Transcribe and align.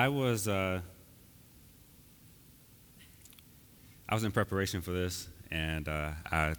I 0.00 0.08
was 0.08 0.48
uh, 0.48 0.80
I 4.08 4.14
was 4.14 4.24
in 4.24 4.32
preparation 4.32 4.80
for 4.80 4.92
this, 4.92 5.28
and 5.50 5.86
uh, 5.86 6.12
I 6.32 6.54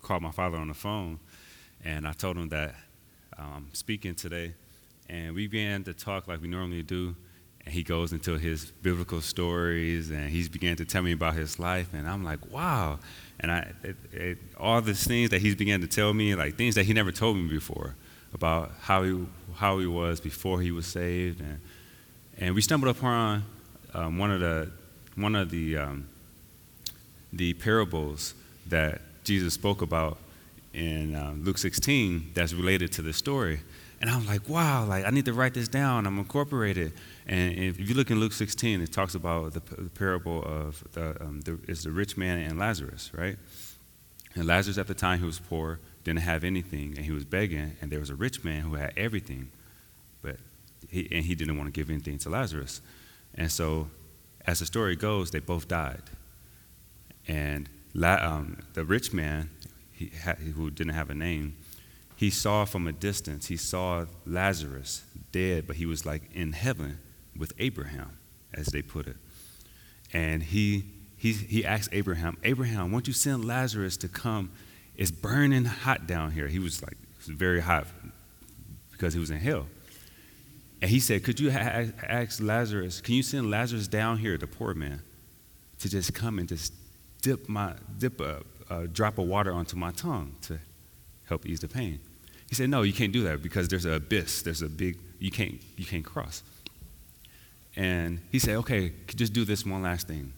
called 0.00 0.22
my 0.22 0.30
father 0.30 0.56
on 0.56 0.68
the 0.68 0.74
phone, 0.74 1.20
and 1.84 2.08
I 2.08 2.12
told 2.12 2.38
him 2.38 2.48
that 2.48 2.74
um, 3.36 3.52
I'm 3.56 3.74
speaking 3.74 4.14
today, 4.14 4.54
and 5.10 5.34
we 5.34 5.48
began 5.48 5.84
to 5.84 5.92
talk 5.92 6.28
like 6.28 6.40
we 6.40 6.48
normally 6.48 6.82
do. 6.82 7.14
And 7.66 7.74
he 7.74 7.82
goes 7.82 8.10
into 8.14 8.38
his 8.38 8.72
biblical 8.80 9.20
stories, 9.20 10.10
and 10.10 10.30
he's 10.30 10.48
began 10.48 10.76
to 10.76 10.86
tell 10.86 11.02
me 11.02 11.12
about 11.12 11.34
his 11.34 11.58
life, 11.58 11.90
and 11.92 12.08
I'm 12.08 12.24
like, 12.24 12.50
wow. 12.50 13.00
And 13.40 13.52
I, 13.52 13.70
it, 13.82 13.96
it, 14.12 14.38
all 14.56 14.80
these 14.80 15.06
things 15.06 15.28
that 15.28 15.42
he's 15.42 15.56
began 15.56 15.82
to 15.82 15.86
tell 15.86 16.14
me, 16.14 16.34
like 16.34 16.56
things 16.56 16.74
that 16.76 16.86
he 16.86 16.94
never 16.94 17.12
told 17.12 17.36
me 17.36 17.48
before, 17.48 17.96
about 18.32 18.72
how 18.80 19.02
he 19.02 19.26
how 19.56 19.78
he 19.78 19.86
was 19.86 20.20
before 20.20 20.62
he 20.62 20.70
was 20.70 20.86
saved, 20.86 21.42
and 21.42 21.60
and 22.38 22.54
we 22.54 22.60
stumbled 22.60 22.96
upon 22.96 23.44
um, 23.94 24.18
one 24.18 24.30
of 24.30 24.40
the 24.40 24.70
one 25.16 25.34
of 25.34 25.50
the 25.50 25.76
um, 25.76 26.08
the 27.32 27.54
parables 27.54 28.34
that 28.66 29.00
Jesus 29.24 29.54
spoke 29.54 29.82
about 29.82 30.18
in 30.72 31.14
uh, 31.14 31.34
Luke 31.36 31.58
16 31.58 32.30
that's 32.34 32.52
related 32.52 32.92
to 32.92 33.02
this 33.02 33.16
story. 33.16 33.60
And 34.00 34.08
I'm 34.08 34.26
like, 34.26 34.48
wow, 34.48 34.86
like 34.86 35.04
I 35.04 35.10
need 35.10 35.26
to 35.26 35.32
write 35.32 35.52
this 35.54 35.68
down. 35.68 36.06
I'm 36.06 36.18
incorporated. 36.18 36.92
And 37.26 37.52
if 37.58 37.78
you 37.78 37.94
look 37.94 38.10
in 38.10 38.18
Luke 38.18 38.32
16, 38.32 38.80
it 38.80 38.92
talks 38.92 39.14
about 39.14 39.52
the, 39.52 39.60
the 39.60 39.90
parable 39.90 40.42
of 40.42 40.82
the, 40.92 41.20
um, 41.20 41.40
the, 41.42 41.58
it's 41.68 41.84
the 41.84 41.90
rich 41.90 42.16
man 42.16 42.38
and 42.38 42.58
Lazarus, 42.58 43.10
right? 43.12 43.36
And 44.34 44.46
Lazarus 44.46 44.78
at 44.78 44.86
the 44.86 44.94
time 44.94 45.18
he 45.18 45.26
was 45.26 45.38
poor, 45.38 45.80
didn't 46.04 46.20
have 46.20 46.44
anything, 46.44 46.94
and 46.96 47.04
he 47.04 47.12
was 47.12 47.24
begging. 47.24 47.76
And 47.82 47.90
there 47.90 48.00
was 48.00 48.10
a 48.10 48.14
rich 48.14 48.42
man 48.42 48.62
who 48.62 48.74
had 48.74 48.92
everything, 48.96 49.50
he, 50.90 51.08
and 51.12 51.24
he 51.24 51.34
didn't 51.34 51.56
want 51.56 51.66
to 51.68 51.72
give 51.72 51.90
anything 51.90 52.18
to 52.18 52.30
Lazarus. 52.30 52.80
And 53.34 53.50
so, 53.50 53.90
as 54.46 54.58
the 54.58 54.66
story 54.66 54.96
goes, 54.96 55.30
they 55.30 55.38
both 55.38 55.68
died. 55.68 56.02
And 57.28 57.68
um, 58.02 58.58
the 58.74 58.84
rich 58.84 59.12
man, 59.12 59.50
who 60.54 60.70
didn't 60.70 60.94
have 60.94 61.10
a 61.10 61.14
name, 61.14 61.56
he 62.16 62.30
saw 62.30 62.64
from 62.64 62.86
a 62.86 62.92
distance, 62.92 63.46
he 63.46 63.56
saw 63.56 64.04
Lazarus 64.26 65.04
dead, 65.32 65.66
but 65.66 65.76
he 65.76 65.86
was 65.86 66.04
like 66.04 66.22
in 66.34 66.52
heaven 66.52 66.98
with 67.36 67.52
Abraham, 67.58 68.18
as 68.52 68.66
they 68.66 68.82
put 68.82 69.06
it. 69.06 69.16
And 70.12 70.42
he, 70.42 70.84
he, 71.16 71.32
he 71.32 71.64
asked 71.64 71.90
Abraham, 71.92 72.36
Abraham, 72.42 72.92
won't 72.92 73.06
you 73.06 73.14
send 73.14 73.44
Lazarus 73.44 73.96
to 73.98 74.08
come? 74.08 74.50
It's 74.96 75.10
burning 75.10 75.64
hot 75.64 76.06
down 76.06 76.32
here. 76.32 76.48
He 76.48 76.58
was 76.58 76.82
like, 76.82 76.96
was 77.16 77.28
very 77.28 77.60
hot 77.60 77.86
because 78.90 79.14
he 79.14 79.20
was 79.20 79.30
in 79.30 79.38
hell. 79.38 79.66
And 80.82 80.90
he 80.90 81.00
said, 81.00 81.24
Could 81.24 81.38
you 81.38 81.50
ha- 81.50 81.84
ask 82.02 82.40
Lazarus, 82.42 83.00
can 83.00 83.14
you 83.14 83.22
send 83.22 83.50
Lazarus 83.50 83.88
down 83.88 84.18
here, 84.18 84.36
the 84.38 84.46
poor 84.46 84.74
man, 84.74 85.02
to 85.80 85.88
just 85.88 86.14
come 86.14 86.38
and 86.38 86.48
just 86.48 86.72
dip, 87.22 87.48
my, 87.48 87.74
dip 87.98 88.20
a, 88.20 88.42
a 88.70 88.86
drop 88.86 89.18
of 89.18 89.26
water 89.26 89.52
onto 89.52 89.76
my 89.76 89.90
tongue 89.90 90.34
to 90.42 90.58
help 91.24 91.46
ease 91.46 91.60
the 91.60 91.68
pain? 91.68 92.00
He 92.48 92.54
said, 92.54 92.70
No, 92.70 92.82
you 92.82 92.92
can't 92.92 93.12
do 93.12 93.22
that 93.24 93.42
because 93.42 93.68
there's 93.68 93.84
an 93.84 93.94
abyss. 93.94 94.42
There's 94.42 94.62
a 94.62 94.68
big, 94.68 94.98
you 95.18 95.30
can't, 95.30 95.60
you 95.76 95.84
can't 95.84 96.04
cross. 96.04 96.42
And 97.76 98.20
he 98.32 98.38
said, 98.38 98.56
Okay, 98.56 98.92
just 99.14 99.32
do 99.32 99.44
this 99.44 99.66
one 99.66 99.82
last 99.82 100.08
thing. 100.08 100.32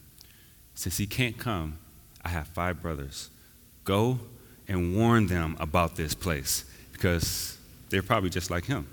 Since 0.74 0.96
he 0.96 1.06
can't 1.06 1.38
come, 1.38 1.78
I 2.24 2.30
have 2.30 2.48
five 2.48 2.82
brothers. 2.82 3.30
Go 3.84 4.18
and 4.68 4.96
warn 4.96 5.26
them 5.26 5.56
about 5.60 5.96
this 5.96 6.14
place 6.14 6.64
because 6.92 7.58
they're 7.90 8.02
probably 8.02 8.30
just 8.30 8.50
like 8.50 8.64
him. 8.64 8.86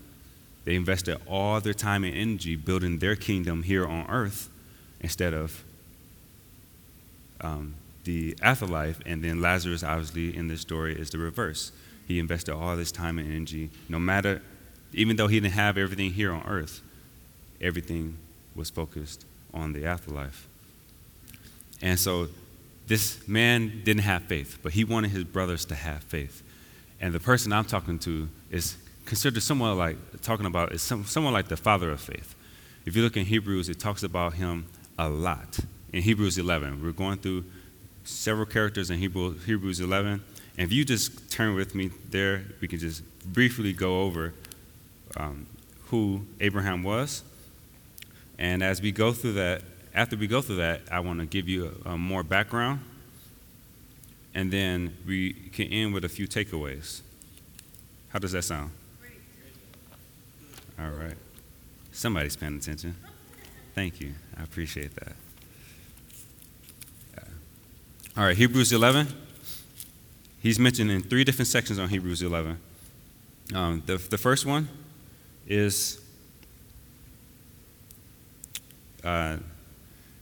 They 0.66 0.76
invested 0.76 1.20
all 1.28 1.60
their 1.62 1.74
time 1.74 2.04
and 2.04 2.16
energy 2.16 2.56
building 2.56 3.00
their 3.00 3.16
kingdom 3.16 3.64
here 3.64 3.86
on 3.86 4.06
earth 4.10 4.50
instead 5.00 5.34
of 5.34 5.64
um, 7.42 7.76
the 8.04 8.36
afterlife. 8.42 9.00
And 9.06 9.24
then 9.24 9.42
Lazarus, 9.42 9.84
obviously, 9.84 10.36
in 10.36 10.48
this 10.48 10.62
story, 10.62 11.00
is 11.00 11.10
the 11.10 11.18
reverse. 11.18 11.72
He 12.08 12.20
invested 12.20 12.54
all 12.54 12.76
this 12.76 12.92
time 12.92 13.20
and 13.20 13.32
energy, 13.32 13.70
no 13.88 14.00
matter, 14.00 14.42
even 14.94 15.16
though 15.16 15.28
he 15.28 15.40
didn't 15.40 15.54
have 15.54 15.78
everything 15.78 16.12
here 16.14 16.34
on 16.34 16.44
earth, 16.48 16.82
everything 17.62 18.18
was 18.56 18.70
focused 18.70 19.26
on 19.54 19.74
the 19.74 19.86
afterlife. 19.86 20.48
And 21.82 22.00
so 22.00 22.28
this 22.88 23.28
man 23.28 23.82
didn't 23.84 24.04
have 24.04 24.24
faith, 24.24 24.58
but 24.64 24.74
he 24.74 24.84
wanted 24.84 25.12
his 25.12 25.24
brothers 25.24 25.66
to 25.66 25.76
have 25.76 26.04
faith. 26.04 26.44
And 27.00 27.14
the 27.14 27.20
person 27.20 27.54
I'm 27.54 27.66
talking 27.66 28.00
to 28.00 28.28
is 28.50 28.76
considered 29.10 29.42
someone 29.42 29.76
like 29.76 29.98
talking 30.22 30.46
about 30.46 30.72
is 30.72 30.84
some, 30.84 31.04
someone 31.04 31.34
like 31.34 31.48
the 31.48 31.58
father 31.58 31.90
of 31.90 32.00
faith. 32.00 32.36
If 32.86 32.96
you 32.96 33.02
look 33.02 33.18
in 33.18 33.26
Hebrews, 33.26 33.68
it 33.68 33.80
talks 33.80 34.04
about 34.04 34.36
him 34.36 34.68
a 35.00 35.10
lot. 35.10 35.60
In 35.92 36.04
Hebrews 36.04 36.38
11, 36.38 36.84
we're 36.84 36.92
going 36.92 37.18
through 37.18 37.44
several 38.04 38.46
characters 38.46 38.92
in 38.92 39.00
Hebrew, 39.00 39.38
Hebrews 39.40 39.80
11. 39.80 40.12
And 40.12 40.24
if 40.58 40.72
you 40.72 40.86
just 40.86 41.32
turn 41.32 41.56
with 41.56 41.74
me 41.74 41.90
there, 42.12 42.44
we 42.62 42.68
can 42.68 42.78
just 42.78 43.02
briefly 43.26 43.74
go 43.74 44.04
over 44.04 44.34
um, 45.18 45.48
who 45.88 46.28
Abraham 46.40 46.84
was. 46.84 47.24
And 48.38 48.62
as 48.62 48.80
we 48.80 48.92
go 48.92 49.12
through 49.12 49.34
that, 49.34 49.64
after 49.96 50.16
we 50.18 50.28
go 50.28 50.40
through 50.40 50.58
that, 50.58 50.82
I 50.92 51.00
want 51.00 51.20
to 51.20 51.26
give 51.26 51.50
you 51.50 51.76
a, 51.84 51.94
a 51.94 51.98
more 51.98 52.22
background. 52.22 52.82
And 54.36 54.54
then 54.54 54.96
we 55.08 55.34
can 55.34 55.66
end 55.68 55.96
with 55.96 56.06
a 56.06 56.10
few 56.10 56.28
takeaways. 56.28 57.02
How 58.10 58.20
does 58.20 58.34
that 58.34 58.44
sound? 58.44 58.70
All 60.80 60.92
right. 60.92 61.18
Somebody's 61.92 62.36
paying 62.36 62.56
attention. 62.56 62.96
Thank 63.76 64.00
you. 64.00 64.14
I 64.38 64.44
appreciate 64.44 64.96
that. 64.96 65.14
All 68.18 68.26
right, 68.26 68.36
Hebrews 68.36 68.74
11. 68.74 69.08
He's 70.42 70.60
mentioned 70.60 70.92
in 70.92 71.02
three 71.02 71.24
different 71.24 71.48
sections 71.48 71.80
on 71.80 71.88
Hebrews 71.88 72.22
11. 72.22 72.60
Um, 73.54 73.84
the, 73.86 73.96
the 73.98 74.18
first 74.18 74.46
one 74.46 74.68
is 75.48 76.02
uh, 79.04 79.38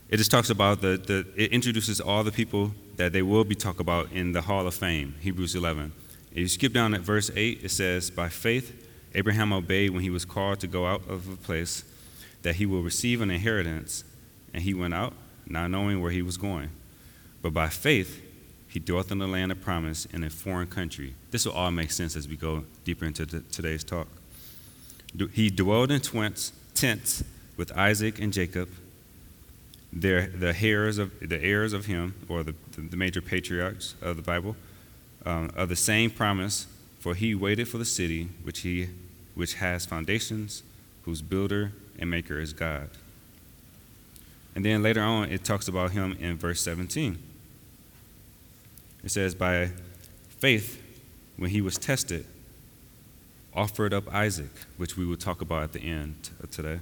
it 0.09 0.17
just 0.17 0.29
talks 0.29 0.49
about 0.49 0.81
the, 0.81 0.97
the, 0.97 1.25
it 1.35 1.51
introduces 1.51 1.99
all 1.99 2.23
the 2.23 2.31
people 2.31 2.71
that 2.97 3.13
they 3.13 3.21
will 3.21 3.43
be 3.43 3.55
talked 3.55 3.79
about 3.79 4.11
in 4.11 4.31
the 4.31 4.41
Hall 4.41 4.67
of 4.67 4.75
Fame, 4.75 5.15
Hebrews 5.21 5.55
11. 5.55 5.91
If 6.31 6.37
you 6.37 6.47
skip 6.47 6.73
down 6.73 6.93
at 6.93 7.01
verse 7.01 7.31
8, 7.35 7.63
it 7.63 7.71
says, 7.71 8.11
By 8.11 8.29
faith, 8.29 8.86
Abraham 9.15 9.53
obeyed 9.53 9.91
when 9.91 10.03
he 10.03 10.09
was 10.09 10.25
called 10.25 10.59
to 10.59 10.67
go 10.67 10.85
out 10.85 11.01
of 11.09 11.31
a 11.31 11.37
place 11.37 11.83
that 12.43 12.55
he 12.55 12.65
will 12.65 12.81
receive 12.81 13.21
an 13.21 13.31
inheritance, 13.31 14.03
and 14.53 14.63
he 14.63 14.73
went 14.73 14.93
out, 14.93 15.13
not 15.47 15.69
knowing 15.69 16.01
where 16.01 16.11
he 16.11 16.21
was 16.21 16.37
going. 16.37 16.69
But 17.41 17.53
by 17.53 17.69
faith, 17.69 18.21
he 18.67 18.79
dwelt 18.79 19.11
in 19.11 19.17
the 19.17 19.27
land 19.27 19.51
of 19.51 19.61
promise 19.61 20.05
in 20.05 20.23
a 20.23 20.29
foreign 20.29 20.67
country. 20.67 21.15
This 21.31 21.45
will 21.45 21.53
all 21.53 21.71
make 21.71 21.91
sense 21.91 22.15
as 22.15 22.27
we 22.27 22.35
go 22.35 22.65
deeper 22.83 23.05
into 23.05 23.25
today's 23.25 23.83
talk. 23.83 24.07
He 25.33 25.49
dwelled 25.49 25.91
in 25.91 26.01
tents 26.01 27.23
with 27.55 27.75
Isaac 27.75 28.19
and 28.19 28.31
Jacob, 28.31 28.69
their, 29.91 30.27
the 30.27 30.55
heirs 30.61 30.97
of 30.97 31.11
the 31.21 31.41
heirs 31.41 31.73
of 31.73 31.85
him, 31.85 32.13
or 32.29 32.43
the, 32.43 32.53
the 32.75 32.97
major 32.97 33.21
patriarchs 33.21 33.95
of 34.01 34.15
the 34.17 34.21
Bible, 34.21 34.55
um, 35.25 35.49
of 35.55 35.69
the 35.69 35.75
same 35.75 36.11
promise. 36.11 36.67
For 36.99 37.15
he 37.15 37.35
waited 37.35 37.67
for 37.67 37.77
the 37.77 37.85
city 37.85 38.29
which 38.43 38.59
he 38.61 38.89
which 39.35 39.55
has 39.55 39.85
foundations, 39.85 40.63
whose 41.03 41.21
builder 41.21 41.71
and 41.99 42.09
maker 42.09 42.39
is 42.39 42.53
God. 42.53 42.89
And 44.55 44.65
then 44.65 44.81
later 44.81 45.01
on, 45.01 45.29
it 45.29 45.43
talks 45.43 45.67
about 45.67 45.91
him 45.91 46.17
in 46.19 46.37
verse 46.37 46.59
17. 46.61 47.19
It 49.03 49.11
says, 49.11 49.35
By 49.35 49.69
faith, 50.29 50.81
when 51.37 51.51
he 51.51 51.61
was 51.61 51.77
tested, 51.77 52.25
offered 53.53 53.93
up 53.93 54.11
Isaac, 54.11 54.49
which 54.77 54.97
we 54.97 55.05
will 55.05 55.17
talk 55.17 55.41
about 55.41 55.63
at 55.63 55.73
the 55.73 55.81
end 55.81 56.31
uh, 56.43 56.47
today. 56.49 56.79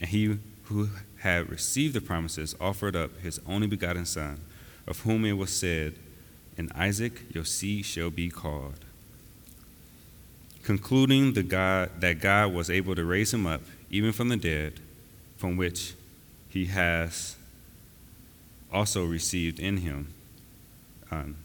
And 0.00 0.10
he 0.10 0.38
who 0.64 0.90
had 1.20 1.48
received 1.48 1.94
the 1.94 2.00
promises 2.02 2.54
offered 2.60 2.94
up 2.94 3.18
his 3.20 3.40
only 3.46 3.66
begotten 3.66 4.04
Son, 4.04 4.38
of 4.86 5.00
whom 5.00 5.24
it 5.24 5.32
was 5.32 5.50
said, 5.50 5.94
In 6.58 6.70
Isaac 6.72 7.22
your 7.34 7.44
seed 7.44 7.86
shall 7.86 8.10
be 8.10 8.28
called. 8.28 8.84
Concluding 10.66 11.34
the 11.34 11.44
God, 11.44 11.88
that 12.00 12.20
God 12.20 12.52
was 12.52 12.68
able 12.68 12.96
to 12.96 13.04
raise 13.04 13.32
him 13.32 13.46
up, 13.46 13.60
even 13.88 14.10
from 14.10 14.30
the 14.30 14.36
dead, 14.36 14.80
from 15.36 15.56
which 15.56 15.94
he 16.48 16.64
has 16.66 17.36
also 18.72 19.04
received 19.04 19.60
in 19.60 19.76
him, 19.76 20.08
um, 21.12 21.36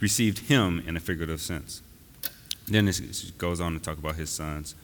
received 0.00 0.50
him 0.50 0.84
in 0.86 0.98
a 0.98 1.00
figurative 1.00 1.40
sense. 1.40 1.80
Then 2.68 2.86
it 2.88 3.32
goes 3.38 3.58
on 3.58 3.72
to 3.72 3.78
talk 3.78 3.96
about 3.96 4.16
his 4.16 4.28
sons, 4.28 4.74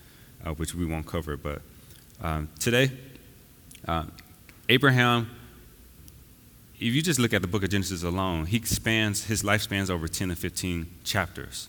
uh, 0.42 0.52
which 0.54 0.74
we 0.74 0.86
won't 0.86 1.06
cover. 1.06 1.36
But 1.36 1.60
um, 2.22 2.48
today, 2.58 2.90
uh, 3.86 4.04
Abraham, 4.70 5.28
if 6.76 6.94
you 6.94 7.02
just 7.02 7.18
look 7.18 7.34
at 7.34 7.42
the 7.42 7.48
book 7.48 7.64
of 7.64 7.68
Genesis 7.68 8.02
alone, 8.02 8.46
he 8.46 8.62
spans 8.62 9.24
his 9.24 9.44
life 9.44 9.60
spans 9.60 9.90
over 9.90 10.08
10 10.08 10.30
to 10.30 10.36
15 10.36 10.86
chapters. 11.04 11.68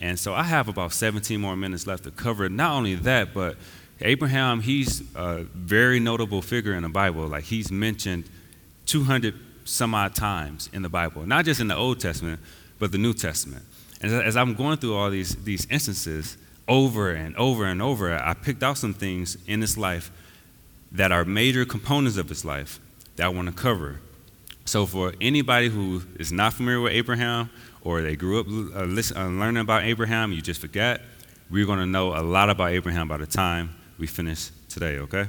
And 0.00 0.18
so 0.18 0.34
I 0.34 0.44
have 0.44 0.68
about 0.68 0.92
17 0.92 1.40
more 1.40 1.56
minutes 1.56 1.86
left 1.86 2.04
to 2.04 2.10
cover. 2.10 2.48
Not 2.48 2.72
only 2.72 2.94
that, 2.94 3.34
but 3.34 3.56
Abraham, 4.00 4.60
he's 4.60 5.02
a 5.14 5.42
very 5.54 6.00
notable 6.00 6.40
figure 6.40 6.74
in 6.74 6.82
the 6.82 6.88
Bible. 6.88 7.26
Like 7.26 7.44
he's 7.44 7.70
mentioned 7.70 8.24
200 8.86 9.34
some 9.64 9.94
odd 9.94 10.14
times 10.14 10.70
in 10.72 10.82
the 10.82 10.88
Bible, 10.88 11.26
not 11.26 11.44
just 11.44 11.60
in 11.60 11.68
the 11.68 11.76
Old 11.76 12.00
Testament, 12.00 12.40
but 12.78 12.92
the 12.92 12.98
New 12.98 13.12
Testament. 13.12 13.64
And 14.00 14.12
as 14.12 14.36
I'm 14.36 14.54
going 14.54 14.78
through 14.78 14.96
all 14.96 15.10
these, 15.10 15.36
these 15.44 15.66
instances 15.70 16.38
over 16.66 17.10
and 17.10 17.36
over 17.36 17.66
and 17.66 17.82
over, 17.82 18.14
I 18.14 18.32
picked 18.34 18.62
out 18.62 18.78
some 18.78 18.94
things 18.94 19.36
in 19.46 19.60
his 19.60 19.76
life 19.76 20.10
that 20.92 21.12
are 21.12 21.24
major 21.24 21.64
components 21.64 22.16
of 22.16 22.28
his 22.28 22.44
life 22.44 22.80
that 23.16 23.26
I 23.26 23.28
want 23.28 23.48
to 23.48 23.54
cover. 23.54 24.00
So, 24.64 24.86
for 24.86 25.12
anybody 25.20 25.68
who 25.68 26.02
is 26.18 26.32
not 26.32 26.54
familiar 26.54 26.80
with 26.80 26.92
Abraham 26.92 27.50
or 27.82 28.02
they 28.02 28.16
grew 28.16 28.40
up 28.40 28.46
uh, 28.46 28.84
listen, 28.84 29.16
uh, 29.16 29.28
learning 29.28 29.60
about 29.60 29.84
Abraham, 29.84 30.32
you 30.32 30.40
just 30.40 30.60
forget, 30.60 31.00
we're 31.50 31.66
going 31.66 31.78
to 31.78 31.86
know 31.86 32.16
a 32.16 32.22
lot 32.22 32.50
about 32.50 32.70
Abraham 32.70 33.08
by 33.08 33.16
the 33.16 33.26
time 33.26 33.74
we 33.98 34.06
finish 34.06 34.50
today, 34.68 34.98
okay? 34.98 35.26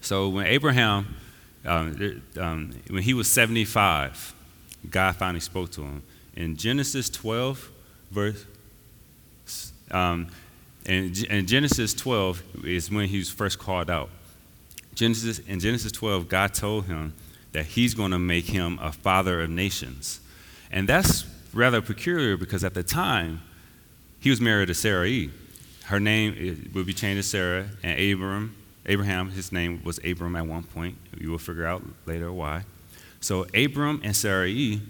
So, 0.00 0.28
when 0.28 0.46
Abraham, 0.46 1.16
um, 1.64 2.22
um, 2.38 2.74
when 2.90 3.02
he 3.02 3.14
was 3.14 3.28
75, 3.28 4.34
God 4.90 5.16
finally 5.16 5.40
spoke 5.40 5.70
to 5.72 5.82
him. 5.82 6.02
In 6.36 6.56
Genesis 6.56 7.08
12, 7.10 7.70
verse, 8.10 8.44
um, 9.90 10.28
and, 10.84 11.26
and 11.28 11.48
Genesis 11.48 11.94
12 11.94 12.64
is 12.64 12.90
when 12.90 13.08
he 13.08 13.18
was 13.18 13.30
first 13.30 13.58
called 13.58 13.90
out. 13.90 14.10
Genesis, 14.94 15.40
in 15.40 15.60
Genesis 15.60 15.92
12, 15.92 16.28
God 16.28 16.54
told 16.54 16.86
him 16.86 17.14
that 17.52 17.66
he's 17.66 17.94
going 17.94 18.12
to 18.12 18.18
make 18.18 18.46
him 18.46 18.78
a 18.80 18.92
father 18.92 19.42
of 19.42 19.50
nations. 19.50 20.20
And 20.70 20.88
that's 20.88 21.24
rather 21.56 21.80
peculiar 21.80 22.36
because 22.36 22.62
at 22.62 22.74
the 22.74 22.82
time, 22.82 23.42
he 24.20 24.30
was 24.30 24.40
married 24.40 24.68
to 24.68 24.74
Sarai. 24.74 25.30
Her 25.84 26.00
name 26.00 26.70
would 26.74 26.86
be 26.86 26.92
changed 26.92 27.22
to 27.22 27.28
Sarah, 27.28 27.66
and 27.82 27.98
Abram, 27.98 28.56
Abraham, 28.86 29.30
his 29.30 29.52
name 29.52 29.82
was 29.84 29.98
Abram 30.04 30.36
at 30.36 30.46
one 30.46 30.62
point. 30.62 30.96
You 31.18 31.30
will 31.30 31.38
figure 31.38 31.66
out 31.66 31.82
later 32.06 32.32
why. 32.32 32.64
So 33.20 33.46
Abram 33.54 34.00
and 34.04 34.14
Sarai, 34.14 34.80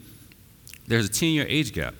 there's 0.87 1.07
a 1.07 1.13
10 1.13 1.31
year 1.31 1.47
age 1.49 1.73
gap. 1.73 1.95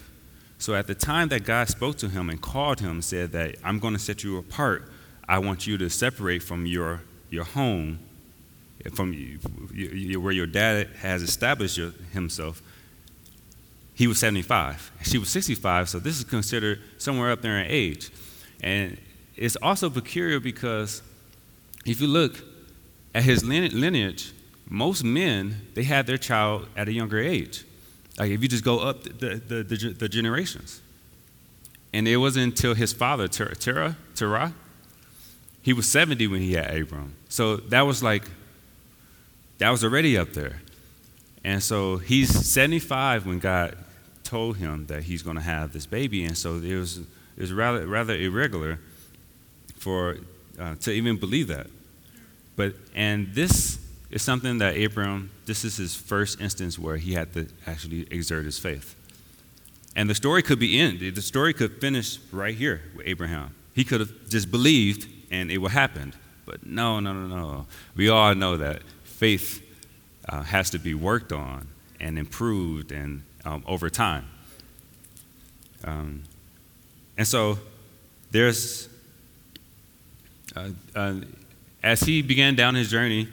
So 0.59 0.75
at 0.75 0.87
the 0.87 0.95
time 0.95 1.29
that 1.29 1.45
God 1.45 1.69
spoke 1.69 1.97
to 1.99 2.09
him 2.09 2.31
and 2.31 2.41
called 2.41 2.81
him, 2.81 3.03
said 3.03 3.33
that 3.33 3.57
I'm 3.63 3.79
going 3.79 3.95
to 3.95 4.01
set 4.01 4.25
you 4.25 4.39
apart. 4.39 4.91
I 5.29 5.39
want 5.39 5.67
you 5.67 5.77
to 5.79 5.91
separate 5.91 6.43
from 6.43 6.67
your 6.67 7.03
your 7.29 7.45
home, 7.45 7.99
from 8.95 9.13
where 9.13 10.33
your 10.33 10.47
dad 10.47 10.89
has 11.01 11.23
established 11.23 11.77
your, 11.77 11.91
himself, 12.13 12.63
he 13.96 14.06
was 14.06 14.19
75. 14.19 14.93
She 15.02 15.16
was 15.16 15.31
65, 15.31 15.88
so 15.88 15.98
this 15.98 16.19
is 16.19 16.25
considered 16.25 16.81
somewhere 16.98 17.31
up 17.31 17.40
there 17.40 17.58
in 17.58 17.66
age. 17.66 18.10
And 18.62 18.98
it's 19.37 19.56
also 19.56 19.88
peculiar 19.88 20.38
because 20.38 21.02
if 21.87 22.02
you 22.02 22.06
look 22.06 22.37
at 23.14 23.22
his 23.22 23.43
lineage, 23.43 24.32
most 24.69 25.02
men, 25.02 25.62
they 25.72 25.82
had 25.84 26.06
their 26.06 26.19
child 26.19 26.69
at 26.76 26.88
a 26.88 26.93
younger 26.93 27.19
age. 27.19 27.64
Like 28.19 28.31
if 28.31 28.43
you 28.43 28.48
just 28.48 28.64
go 28.64 28.81
up 28.81 29.02
the, 29.04 29.40
the, 29.46 29.62
the, 29.62 29.94
the 29.98 30.08
generations. 30.10 30.82
And 31.94 32.06
it 32.06 32.19
wasn't 32.19 32.44
until 32.44 32.75
his 32.75 32.93
father, 32.93 33.28
Terah, 33.28 33.96
Terah, 34.14 34.52
he 35.62 35.72
was 35.72 35.90
70 35.90 36.26
when 36.26 36.43
he 36.43 36.52
had 36.52 36.76
Abram. 36.76 37.14
So 37.31 37.56
that 37.56 37.82
was 37.82 38.02
like, 38.02 38.25
that 39.56 39.70
was 39.70 39.82
already 39.82 40.19
up 40.19 40.34
there. 40.34 40.60
And 41.43 41.62
so 41.62 41.96
he's 41.96 42.28
75 42.28 43.25
when 43.25 43.38
God 43.38 43.78
told 44.26 44.56
him 44.56 44.87
that 44.87 45.05
he's 45.05 45.23
going 45.23 45.37
to 45.37 45.43
have 45.43 45.73
this 45.73 45.87
baby. 45.87 46.25
And 46.25 46.37
so 46.37 46.56
it 46.56 46.76
was, 46.76 46.99
it 46.99 47.06
was 47.40 47.52
rather, 47.52 47.87
rather 47.87 48.14
irregular 48.14 48.78
for, 49.76 50.19
uh, 50.58 50.75
to 50.76 50.90
even 50.90 51.17
believe 51.17 51.49
that. 51.49 51.69
But, 52.56 52.75
and 52.94 53.34
this 53.34 53.78
is 54.11 54.23
something 54.23 54.58
that 54.58 54.76
Abram, 54.76 55.31
this 55.44 55.64
is 55.64 55.76
his 55.76 55.94
first 55.94 56.40
instance 56.40 56.78
where 56.78 56.96
he 56.96 57.12
had 57.14 57.32
to 57.34 57.46
actually 57.67 58.06
exert 58.11 58.44
his 58.44 58.58
faith. 58.58 58.94
And 59.94 60.11
the 60.11 60.14
story 60.14 60.43
could 60.43 60.58
be 60.58 60.79
ended. 60.79 61.14
The 61.14 61.22
story 61.22 61.55
could 61.55 61.81
finish 61.81 62.19
right 62.32 62.55
here 62.55 62.82
with 62.94 63.06
Abraham. 63.06 63.55
He 63.75 63.84
could 63.84 64.00
have 64.00 64.29
just 64.29 64.50
believed 64.50 65.08
and 65.31 65.50
it 65.50 65.58
would 65.58 65.72
happen. 65.72 66.14
But 66.44 66.67
no, 66.67 67.00
no, 67.00 67.12
no, 67.12 67.26
no. 67.26 67.67
We 67.96 68.08
all 68.08 68.34
know 68.34 68.56
that 68.56 68.82
faith 69.05 69.62
uh, 70.29 70.43
has 70.43 70.70
to 70.70 70.79
be 70.79 70.94
worked 70.94 71.32
on 71.32 71.69
and 72.00 72.19
improved 72.19 72.93
and 72.93 73.22
um, 73.46 73.62
over 73.66 73.88
time. 73.88 74.26
Um, 75.84 76.25
and 77.16 77.26
so 77.26 77.58
there's, 78.31 78.88
uh, 80.54 80.70
uh, 80.94 81.14
as 81.82 82.00
he 82.00 82.20
began 82.22 82.56
down 82.56 82.75
his 82.75 82.90
journey, 82.90 83.28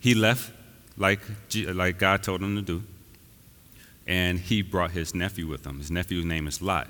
he 0.00 0.14
left 0.14 0.50
like, 0.96 1.20
like 1.54 1.98
God 1.98 2.22
told 2.22 2.42
him 2.42 2.56
to 2.56 2.62
do. 2.62 2.82
And 4.06 4.38
he 4.38 4.62
brought 4.62 4.90
his 4.90 5.14
nephew 5.14 5.46
with 5.46 5.64
him. 5.64 5.78
His 5.78 5.90
nephew's 5.90 6.24
name 6.24 6.48
is 6.48 6.60
Lot. 6.60 6.88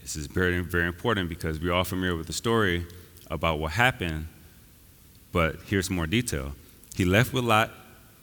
This 0.00 0.16
is 0.16 0.26
very, 0.26 0.60
very 0.60 0.86
important 0.86 1.28
because 1.28 1.60
we're 1.60 1.72
all 1.72 1.84
familiar 1.84 2.16
with 2.16 2.26
the 2.26 2.32
story 2.32 2.86
about 3.30 3.58
what 3.58 3.72
happened, 3.72 4.26
but 5.32 5.56
here's 5.66 5.90
more 5.90 6.06
detail. 6.06 6.54
He 6.94 7.04
left 7.04 7.32
with 7.32 7.44
Lot, 7.44 7.70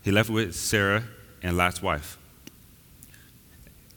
he 0.03 0.11
left 0.11 0.29
with 0.29 0.55
Sarah 0.55 1.03
and 1.43 1.55
Lot's 1.55 1.81
wife. 1.81 2.17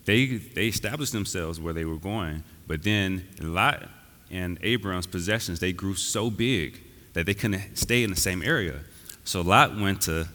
They, 0.06 0.26
they 0.26 0.68
established 0.68 1.12
themselves 1.12 1.60
where 1.60 1.74
they 1.74 1.84
were 1.84 1.96
going, 1.96 2.44
but 2.66 2.82
then 2.82 3.26
Lot 3.40 3.88
and 4.30 4.58
Abram's 4.62 5.06
possessions, 5.06 5.60
they 5.60 5.72
grew 5.72 5.94
so 5.94 6.30
big 6.30 6.80
that 7.12 7.26
they 7.26 7.34
couldn't 7.34 7.76
stay 7.76 8.02
in 8.02 8.10
the 8.10 8.16
same 8.16 8.42
area. 8.42 8.80
So 9.24 9.40
Lot 9.40 9.76
went 9.76 10.02
to 10.02 10.28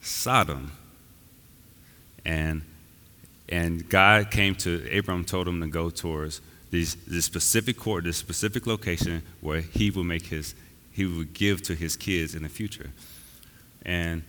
Sodom. 0.00 0.72
And, 2.24 2.62
and 3.48 3.88
God 3.88 4.30
came 4.30 4.54
to 4.56 4.86
Abram, 4.96 5.24
told 5.24 5.48
him 5.48 5.60
to 5.60 5.66
go 5.68 5.90
towards 5.90 6.40
this, 6.70 6.94
this 7.06 7.24
specific 7.24 7.78
court, 7.78 8.04
this 8.04 8.16
specific 8.16 8.66
location 8.66 9.22
where 9.40 9.60
he 9.60 9.90
will 9.90 10.04
make 10.04 10.26
his, 10.26 10.54
he 10.92 11.06
will 11.06 11.24
give 11.24 11.62
to 11.62 11.74
his 11.74 11.96
kids 11.96 12.34
in 12.34 12.42
the 12.42 12.48
future. 12.48 12.90
And 13.82 14.24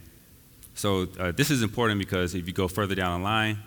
so 0.76 1.08
uh, 1.20 1.32
this 1.32 1.50
is 1.50 1.64
important 1.64 2.00
because 2.00 2.36
if 2.36 2.48
you 2.48 2.54
go 2.54 2.68
further 2.68 2.96
down 2.96 3.20
the 3.20 3.24
line, 3.24 3.58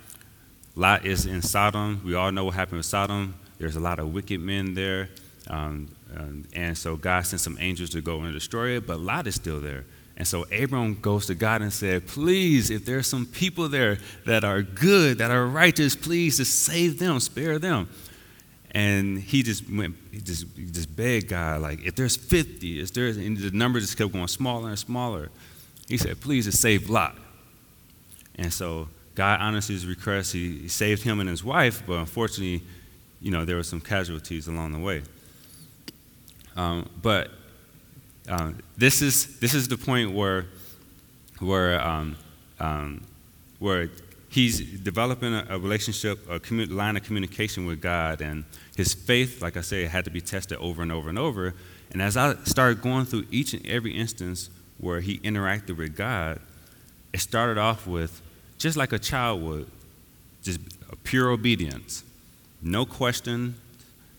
Lot 0.77 1.05
is 1.05 1.27
in 1.27 1.43
Sodom. 1.43 2.01
We 2.05 2.15
all 2.15 2.33
know 2.33 2.45
what 2.45 2.55
happened 2.55 2.79
with 2.79 2.87
Sodom. 2.87 3.35
There's 3.59 3.77
a 3.77 3.81
lot 3.81 3.99
of 3.99 4.13
wicked 4.13 4.41
men 4.41 4.75
there. 4.75 5.09
Um, 5.49 5.89
um, 6.17 6.45
and 6.55 6.77
so 6.77 6.97
God 6.97 7.27
sent 7.27 7.41
some 7.41 7.57
angels 7.61 7.91
to 7.91 8.01
go 8.01 8.21
and 8.21 8.33
destroy 8.33 8.77
it, 8.77 8.87
but 8.87 9.01
Lot 9.01 9.27
is 9.27 9.35
still 9.35 9.61
there. 9.61 9.85
And 10.17 10.27
so 10.27 10.45
Abram 10.53 11.01
goes 11.01 11.27
to 11.27 11.35
God 11.35 11.63
and 11.63 11.73
said, 11.73 12.07
Please, 12.07 12.71
if 12.71 12.85
there's 12.85 13.07
some 13.07 13.27
people 13.27 13.69
there 13.69 13.99
that 14.27 14.45
are 14.45 14.61
good, 14.61 15.19
that 15.19 15.31
are 15.31 15.47
righteous, 15.47 15.97
please 15.97 16.37
just 16.37 16.63
save 16.63 16.99
them, 16.99 17.21
spare 17.21 17.59
them. 17.59 17.89
And 18.73 19.19
he 19.19 19.43
just 19.43 19.69
went, 19.69 19.97
he 20.13 20.21
just, 20.21 20.47
he 20.57 20.67
just 20.67 20.95
begged 20.95 21.29
God, 21.29 21.63
like, 21.63 21.85
if 21.85 21.97
there's 21.97 22.17
50, 22.17 22.81
if 22.81 22.93
there's, 22.93 23.17
and 23.17 23.37
the 23.37 23.51
number 23.51 23.81
just 23.81 23.97
kept 23.97 24.13
going 24.13 24.29
smaller 24.29 24.69
and 24.69 24.79
smaller. 24.79 25.31
He 25.89 25.97
said, 25.97 26.21
please 26.21 26.45
just 26.45 26.61
save 26.61 26.89
Lot. 26.89 27.17
And 28.37 28.53
so 28.53 28.89
God 29.21 29.43
honored 29.43 29.65
his 29.65 29.87
request. 29.87 30.33
He, 30.33 30.61
he 30.61 30.69
saved 30.69 31.03
him 31.03 31.21
and 31.21 31.29
his 31.29 31.45
wife, 31.45 31.83
but 31.87 31.99
unfortunately, 31.99 32.63
you 33.21 33.31
know, 33.31 33.45
there 33.45 33.57
were 33.57 33.63
some 33.63 33.79
casualties 33.79 34.49
along 34.49 34.73
the 34.73 34.79
way. 34.79 35.03
Um, 36.57 36.89
but 37.03 37.31
um, 38.31 38.61
this 38.79 39.03
is 39.03 39.39
this 39.39 39.53
is 39.53 39.69
the 39.69 39.77
point 39.77 40.13
where 40.13 40.47
where 41.39 41.79
um, 41.87 42.17
um 42.61 43.03
where 43.59 43.91
he's 44.31 44.59
developing 44.81 45.35
a, 45.35 45.45
a 45.51 45.59
relationship, 45.59 46.27
a 46.31 46.41
commu- 46.41 46.71
line 46.71 46.97
of 46.97 47.03
communication 47.03 47.67
with 47.67 47.83
God, 47.83 48.23
and 48.23 48.47
his 48.75 48.95
faith, 48.95 49.43
like 49.43 49.59
I 49.59 49.61
said, 49.61 49.89
had 49.89 50.07
to 50.07 50.11
be 50.11 50.23
tested 50.23 50.57
over 50.57 50.81
and 50.81 50.91
over 50.91 51.11
and 51.11 51.19
over. 51.19 51.53
And 51.93 52.01
as 52.01 52.17
I 52.17 52.37
started 52.45 52.81
going 52.81 53.05
through 53.05 53.27
each 53.31 53.53
and 53.53 53.67
every 53.67 53.95
instance 53.95 54.49
where 54.79 55.01
he 55.01 55.19
interacted 55.19 55.77
with 55.77 55.95
God, 55.95 56.41
it 57.13 57.21
started 57.21 57.59
off 57.59 57.87
with 57.87 58.23
just 58.61 58.77
like 58.77 58.93
a 58.93 58.99
child 58.99 59.43
would, 59.43 59.67
just 60.43 60.61
pure 61.03 61.31
obedience, 61.31 62.05
no 62.63 62.85
question, 62.85 63.55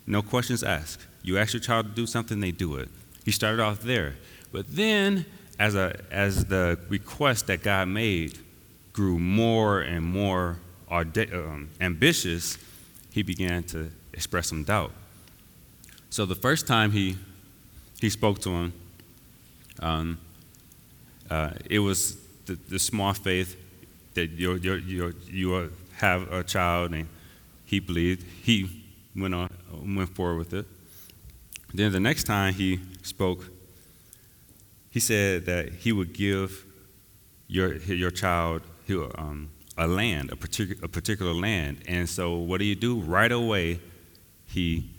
no 0.07 0.21
questions 0.23 0.63
asked. 0.63 1.05
You 1.21 1.37
ask 1.37 1.53
your 1.53 1.61
child 1.61 1.85
to 1.85 1.91
do 1.91 2.07
something, 2.07 2.39
they 2.39 2.51
do 2.51 2.75
it. 2.75 2.89
He 3.23 3.31
started 3.31 3.61
off 3.61 3.81
there. 3.81 4.15
But 4.51 4.65
then, 4.67 5.27
as, 5.59 5.75
a, 5.75 5.95
as 6.09 6.45
the 6.45 6.79
request 6.89 7.47
that 7.47 7.61
God 7.61 7.87
made 7.87 8.39
grew 8.93 9.19
more 9.19 9.81
and 9.81 10.03
more 10.03 10.57
um, 10.89 11.69
ambitious, 11.79 12.57
he 13.11 13.21
began 13.21 13.63
to 13.65 13.91
express 14.11 14.47
some 14.47 14.63
doubt. 14.63 14.91
So 16.09 16.25
the 16.25 16.35
first 16.35 16.65
time 16.65 16.91
he, 16.91 17.15
he 18.01 18.09
spoke 18.09 18.39
to 18.41 18.49
him, 18.49 18.73
um, 19.79 20.17
uh, 21.29 21.51
it 21.69 21.79
was 21.79 22.17
the, 22.47 22.57
the, 22.69 22.79
small 22.79 23.13
faith 23.13 23.55
that 24.13 24.31
you 24.31 24.53
you 24.55 25.13
you 25.27 25.71
have 25.93 26.31
a 26.31 26.43
child, 26.43 26.93
and 26.93 27.07
he 27.65 27.79
believed. 27.79 28.23
He 28.43 28.83
went 29.15 29.33
on, 29.33 29.49
went 29.95 30.09
forward 30.09 30.37
with 30.37 30.53
it. 30.53 30.65
Then 31.73 31.91
the 31.91 31.99
next 31.99 32.25
time 32.25 32.53
he 32.53 32.79
spoke, 33.01 33.49
he 34.89 34.99
said 34.99 35.45
that 35.45 35.71
he 35.71 35.91
would 35.91 36.13
give 36.13 36.65
your 37.47 37.75
your 37.77 38.11
child 38.11 38.61
um, 39.15 39.49
a 39.77 39.87
land, 39.87 40.31
a 40.31 40.35
particular 40.35 40.83
a 40.83 40.87
particular 40.87 41.33
land. 41.33 41.77
And 41.87 42.09
so, 42.09 42.35
what 42.35 42.59
do 42.59 42.65
you 42.65 42.75
do? 42.75 42.99
Right 42.99 43.31
away, 43.31 43.79
he 44.45 44.89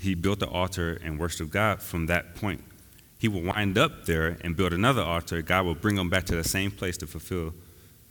he 0.00 0.14
built 0.14 0.40
the 0.40 0.48
altar 0.48 1.00
and 1.02 1.18
worshiped 1.18 1.50
God 1.50 1.80
from 1.80 2.06
that 2.06 2.34
point. 2.34 2.62
He 3.18 3.28
will 3.28 3.42
wind 3.42 3.78
up 3.78 4.06
there 4.06 4.38
and 4.40 4.56
build 4.56 4.72
another 4.72 5.02
altar. 5.02 5.42
God 5.42 5.64
will 5.64 5.74
bring 5.74 5.96
him 5.96 6.08
back 6.08 6.24
to 6.24 6.34
the 6.34 6.44
same 6.44 6.70
place 6.70 6.96
to 6.98 7.06
fulfill 7.06 7.52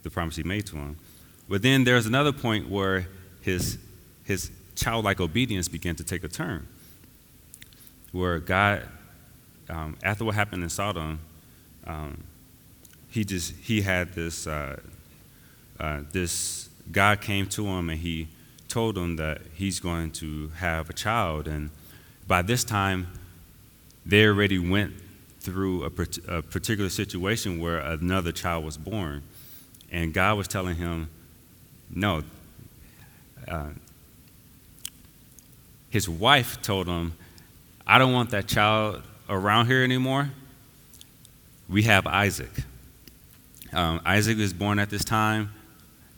the 0.02 0.10
promise 0.10 0.36
he 0.36 0.42
made 0.42 0.66
to 0.66 0.76
him. 0.76 0.96
But 1.48 1.62
then 1.62 1.84
there's 1.84 2.06
another 2.06 2.32
point 2.32 2.68
where 2.68 3.08
his 3.40 3.78
his 4.24 4.50
childlike 4.74 5.20
obedience 5.20 5.68
began 5.68 5.96
to 5.96 6.04
take 6.04 6.24
a 6.24 6.28
turn 6.28 6.66
where 8.12 8.38
God, 8.38 8.86
um, 9.68 9.96
after 10.02 10.24
what 10.24 10.34
happened 10.34 10.62
in 10.62 10.68
Sodom, 10.68 11.20
um, 11.86 12.22
he 13.10 13.24
just 13.24 13.54
he 13.56 13.80
had 13.82 14.14
this 14.14 14.46
uh, 14.46 14.80
uh, 15.78 16.00
this 16.12 16.68
God 16.90 17.20
came 17.20 17.46
to 17.46 17.66
him 17.66 17.90
and 17.90 17.98
he 17.98 18.28
told 18.68 18.96
him 18.96 19.16
that 19.16 19.42
he's 19.54 19.80
going 19.80 20.12
to 20.12 20.48
have 20.56 20.90
a 20.90 20.92
child, 20.92 21.48
and 21.48 21.70
by 22.26 22.42
this 22.42 22.62
time, 22.62 23.08
they 24.06 24.24
already 24.26 24.58
went 24.58 24.94
through 25.40 25.84
a, 25.84 26.36
a 26.36 26.42
particular 26.42 26.90
situation 26.90 27.58
where 27.58 27.78
another 27.78 28.30
child 28.30 28.64
was 28.64 28.76
born, 28.76 29.22
and 29.90 30.12
God 30.14 30.36
was 30.36 30.48
telling 30.48 30.76
him, 30.76 31.08
no. 31.92 32.22
Uh, 33.48 33.70
his 35.90 36.08
wife 36.08 36.62
told 36.62 36.86
him, 36.86 37.14
I 37.86 37.98
don't 37.98 38.12
want 38.12 38.30
that 38.30 38.46
child 38.46 39.02
around 39.28 39.66
here 39.66 39.82
anymore. 39.82 40.30
We 41.68 41.82
have 41.82 42.06
Isaac. 42.06 42.50
Um, 43.72 44.00
Isaac 44.04 44.38
was 44.38 44.52
born 44.52 44.78
at 44.78 44.90
this 44.90 45.04
time, 45.04 45.52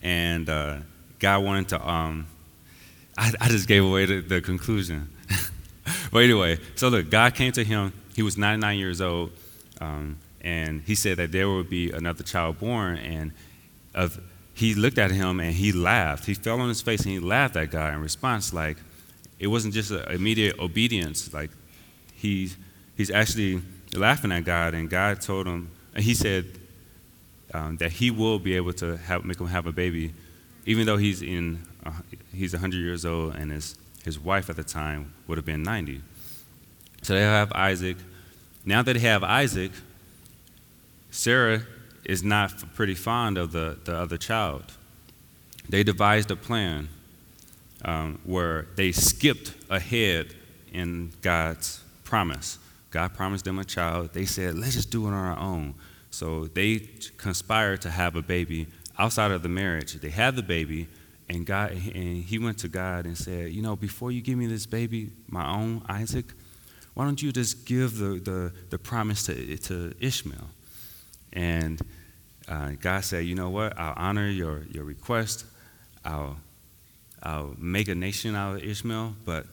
and 0.02 0.48
uh, 0.48 0.78
God 1.18 1.44
wanted 1.44 1.68
to. 1.70 1.88
Um, 1.88 2.26
I, 3.16 3.32
I, 3.40 3.48
just 3.48 3.68
gave 3.68 3.84
away 3.84 4.06
the, 4.06 4.20
the 4.20 4.40
conclusion. 4.40 5.10
but 6.12 6.22
anyway, 6.22 6.58
so 6.76 6.88
look, 6.88 7.10
God 7.10 7.34
came 7.34 7.52
to 7.52 7.64
him. 7.64 7.92
He 8.14 8.22
was 8.22 8.38
99 8.38 8.78
years 8.78 9.02
old, 9.02 9.32
um, 9.80 10.18
and 10.40 10.82
he 10.82 10.94
said 10.94 11.18
that 11.18 11.32
there 11.32 11.48
would 11.50 11.68
be 11.68 11.90
another 11.90 12.22
child 12.22 12.58
born. 12.58 12.96
And 12.96 13.32
of, 13.94 14.20
he 14.54 14.74
looked 14.74 14.98
at 14.98 15.10
him 15.10 15.40
and 15.40 15.54
he 15.54 15.72
laughed. 15.72 16.26
He 16.26 16.34
fell 16.34 16.60
on 16.60 16.68
his 16.68 16.80
face 16.80 17.02
and 17.02 17.10
he 17.10 17.18
laughed 17.18 17.56
at 17.56 17.70
God 17.70 17.94
in 17.94 18.00
response, 18.00 18.52
like 18.52 18.76
it 19.38 19.46
wasn't 19.46 19.74
just 19.74 19.90
immediate 19.90 20.58
obedience. 20.58 21.32
Like 21.32 21.50
he's, 22.14 22.56
he's 22.96 23.10
actually 23.10 23.62
laughing 23.94 24.32
at 24.32 24.44
God, 24.44 24.74
and 24.74 24.88
God 24.88 25.20
told 25.20 25.46
him, 25.46 25.70
and 25.94 26.04
he 26.04 26.14
said 26.14 26.46
um, 27.52 27.76
that 27.78 27.92
he 27.92 28.10
will 28.10 28.38
be 28.38 28.56
able 28.56 28.72
to 28.74 28.96
have, 28.96 29.24
make 29.24 29.38
him 29.38 29.46
have 29.48 29.66
a 29.66 29.72
baby, 29.72 30.14
even 30.66 30.86
though 30.86 30.96
he's 30.96 31.22
in, 31.22 31.66
uh, 31.84 31.92
he's 32.34 32.52
100 32.52 32.76
years 32.76 33.04
old, 33.04 33.34
and 33.34 33.50
his, 33.50 33.76
his 34.04 34.18
wife 34.18 34.48
at 34.48 34.56
the 34.56 34.64
time 34.64 35.12
would 35.26 35.36
have 35.38 35.44
been 35.44 35.62
90. 35.62 36.00
So 37.02 37.14
they 37.14 37.20
have 37.20 37.52
Isaac. 37.52 37.96
Now 38.64 38.82
that 38.82 38.94
they 38.94 39.00
have 39.00 39.24
Isaac, 39.24 39.72
Sarah 41.10 41.62
is 42.04 42.22
not 42.22 42.74
pretty 42.74 42.94
fond 42.94 43.38
of 43.38 43.52
the, 43.52 43.78
the 43.84 43.94
other 43.94 44.16
child. 44.16 44.64
They 45.68 45.82
devised 45.82 46.30
a 46.30 46.36
plan 46.36 46.88
um, 47.84 48.20
where 48.24 48.66
they 48.76 48.92
skipped 48.92 49.54
ahead 49.70 50.34
in 50.72 51.12
God's 51.22 51.82
promise. 52.04 52.58
God 52.90 53.14
promised 53.14 53.44
them 53.44 53.58
a 53.58 53.64
child. 53.64 54.12
They 54.12 54.26
said, 54.26 54.54
let's 54.54 54.74
just 54.74 54.90
do 54.90 55.06
it 55.06 55.08
on 55.08 55.14
our 55.14 55.38
own. 55.38 55.74
So 56.10 56.46
they 56.46 56.78
conspired 57.16 57.80
to 57.82 57.90
have 57.90 58.16
a 58.16 58.22
baby 58.22 58.66
outside 58.98 59.30
of 59.30 59.42
the 59.42 59.48
marriage. 59.48 59.94
They 59.94 60.10
had 60.10 60.36
the 60.36 60.42
baby, 60.42 60.88
and 61.28 61.46
God 61.46 61.72
and 61.72 62.22
he 62.22 62.38
went 62.38 62.58
to 62.58 62.68
God 62.68 63.06
and 63.06 63.16
said, 63.16 63.52
you 63.52 63.62
know, 63.62 63.76
before 63.76 64.12
you 64.12 64.20
give 64.20 64.36
me 64.36 64.46
this 64.46 64.66
baby, 64.66 65.10
my 65.28 65.48
own 65.50 65.82
Isaac, 65.88 66.26
why 66.94 67.04
don't 67.06 67.22
you 67.22 67.32
just 67.32 67.64
give 67.64 67.96
the, 67.96 68.20
the, 68.20 68.52
the 68.68 68.78
promise 68.78 69.24
to, 69.26 69.56
to 69.56 69.94
Ishmael? 69.98 70.50
And 71.32 71.80
uh, 72.48 72.72
God 72.80 73.04
said, 73.04 73.24
you 73.24 73.34
know 73.34 73.50
what? 73.50 73.78
I'll 73.78 73.94
honor 73.96 74.28
your, 74.28 74.64
your 74.70 74.84
request. 74.84 75.44
I'll, 76.04 76.36
I'll 77.22 77.54
make 77.58 77.88
a 77.88 77.94
nation 77.94 78.34
out 78.34 78.56
of 78.56 78.62
Ishmael, 78.62 79.14
but 79.24 79.46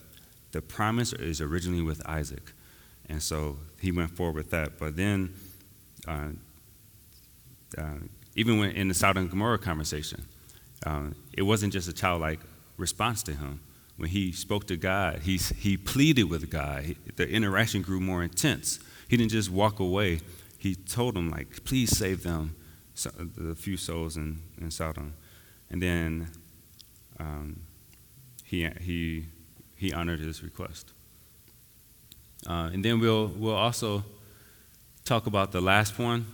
the 0.52 0.62
promise 0.62 1.14
is 1.14 1.42
originally 1.42 1.84
with 1.84 2.02
Isaac. 2.08 2.54
And 3.08 3.22
so 3.22 3.58
he 3.80 3.92
went 3.92 4.12
forward 4.12 4.36
with 4.36 4.52
that. 4.52 4.80
But 4.80 4.96
then, 4.96 5.34
uh, 6.08 6.30
uh, 7.78 7.84
even 8.36 8.60
when 8.60 8.72
in 8.72 8.88
the 8.88 8.94
Sodom 8.94 9.24
and 9.24 9.30
Gomorrah 9.30 9.60
conversation, 9.60 10.26
uh, 10.86 11.08
it 11.34 11.44
wasn't 11.44 11.74
just 11.74 11.88
a 11.88 11.94
childlike 11.94 12.40
response 12.78 13.24
to 13.24 13.34
him. 13.34 13.60
When 13.98 14.10
he 14.10 14.32
spoke 14.32 14.66
to 14.68 14.78
God, 14.78 15.20
he, 15.20 15.38
he 15.38 15.76
pleaded 15.76 16.24
with 16.24 16.50
God. 16.50 16.84
He, 16.84 16.98
the 17.16 17.28
interaction 17.28 17.82
grew 17.82 18.00
more 18.00 18.24
intense. 18.24 18.80
He 19.10 19.18
didn't 19.18 19.32
just 19.32 19.50
walk 19.50 19.80
away. 19.80 20.22
He 20.60 20.76
told 20.76 21.18
him, 21.18 21.32
like, 21.32 21.64
please 21.64 21.98
save 21.98 22.22
them, 22.22 22.56
the 23.36 23.56
few 23.56 23.78
souls 23.78 24.16
in, 24.18 24.44
in 24.62 24.70
Sodom. 24.70 25.16
And 25.72 25.82
then 25.82 26.28
um, 27.20 27.62
he, 28.44 28.70
he 28.80 29.26
he 29.80 29.94
honored 29.94 30.20
his 30.20 30.44
request. 30.44 30.92
Uh, 32.46 32.70
and 32.74 32.84
then 32.84 33.00
we'll, 33.00 33.28
we'll 33.28 33.56
also 33.56 34.04
talk 35.06 35.26
about 35.26 35.54
the 35.54 35.62
last 35.62 35.98
one. 35.98 36.26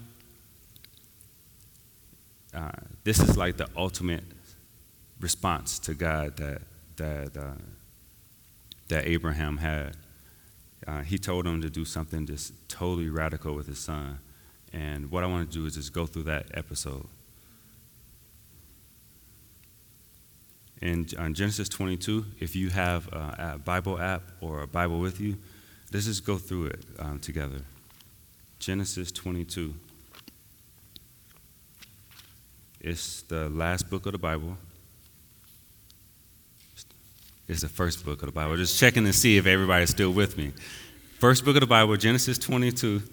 Uh, 2.51 2.71
this 3.03 3.19
is 3.19 3.37
like 3.37 3.57
the 3.57 3.67
ultimate 3.77 4.23
response 5.19 5.77
to 5.77 5.93
God 5.93 6.37
that, 6.37 6.63
that, 6.95 7.37
uh, 7.37 7.61
that 8.87 9.05
Abraham 9.05 9.57
had. 9.57 9.95
Uh, 10.87 11.01
he 11.01 11.17
told 11.17 11.47
him 11.47 11.61
to 11.61 11.69
do 11.69 11.83
something 11.83 12.25
just 12.27 12.53
totally 12.69 13.09
radical 13.09 13.55
with 13.55 13.67
his 13.67 13.79
son. 13.79 14.19
And 14.71 15.09
what 15.09 15.23
I 15.23 15.27
want 15.27 15.49
to 15.49 15.57
do 15.57 15.65
is 15.65 15.75
just 15.75 15.93
go 15.93 16.05
through 16.05 16.23
that 16.23 16.47
episode. 16.53 17.07
in 20.85 21.05
Genesis 21.33 21.69
22, 21.69 22.25
if 22.39 22.55
you 22.55 22.69
have 22.69 23.07
a, 23.07 23.59
Bible 23.63 23.99
app 23.99 24.23
or 24.41 24.61
a 24.61 24.67
Bible 24.67 24.99
with 24.99 25.19
you, 25.19 25.37
let's 25.91 26.05
just 26.05 26.25
go 26.25 26.37
through 26.37 26.67
it 26.67 26.79
um, 26.99 27.19
together. 27.19 27.61
Genesis 28.59 29.11
22. 29.11 29.73
It's 32.81 33.23
the 33.23 33.49
last 33.49 33.89
book 33.89 34.05
of 34.05 34.11
the 34.11 34.17
Bible. 34.17 34.57
It's 37.47 37.61
the 37.61 37.69
first 37.69 38.03
book 38.03 38.23
of 38.23 38.25
the 38.27 38.31
Bible. 38.31 38.57
Just 38.57 38.79
checking 38.79 39.03
to 39.05 39.13
see 39.13 39.37
if 39.37 39.45
everybody's 39.45 39.91
still 39.91 40.11
with 40.11 40.35
me. 40.35 40.51
First 41.19 41.45
book 41.45 41.55
of 41.55 41.61
the 41.61 41.67
Bible, 41.67 41.95
Genesis 41.95 42.39
22. 42.39 43.03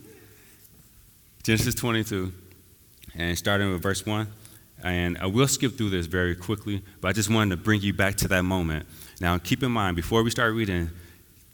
Genesis 1.43 1.75
22. 1.75 2.33
And 3.15 3.37
starting 3.37 3.71
with 3.71 3.83
verse 3.83 4.07
1. 4.07 4.27
And 4.83 5.19
I 5.19 5.27
will 5.27 5.47
skip 5.47 5.77
through 5.77 5.91
this 5.91 6.07
very 6.07 6.35
quickly, 6.35 6.83
but 7.01 7.09
I 7.09 7.12
just 7.12 7.29
wanted 7.31 7.57
to 7.57 7.62
bring 7.62 7.83
you 7.83 7.93
back 7.93 8.17
to 8.17 8.29
that 8.29 8.43
moment. 8.43 8.87
Now, 9.21 9.37
keep 9.37 9.62
in 9.62 9.71
mind, 9.71 9.97
before 9.97 10.23
we 10.23 10.31
start 10.31 10.55
reading, 10.55 10.91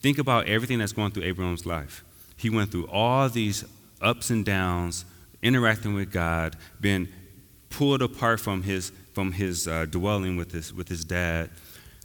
think 0.00 0.18
about 0.18 0.46
everything 0.46 0.78
that's 0.78 0.92
going 0.92 1.10
through 1.10 1.24
Abraham's 1.24 1.66
life. 1.66 2.04
He 2.36 2.48
went 2.48 2.70
through 2.70 2.86
all 2.86 3.28
these 3.28 3.64
ups 4.00 4.30
and 4.30 4.44
downs, 4.44 5.04
interacting 5.42 5.94
with 5.94 6.12
God, 6.12 6.56
being 6.80 7.08
pulled 7.70 8.02
apart 8.02 8.38
from 8.38 8.62
his, 8.62 8.92
from 9.12 9.32
his 9.32 9.66
uh, 9.66 9.84
dwelling 9.86 10.36
with 10.36 10.52
his, 10.52 10.72
with 10.72 10.88
his 10.88 11.04
dad, 11.04 11.50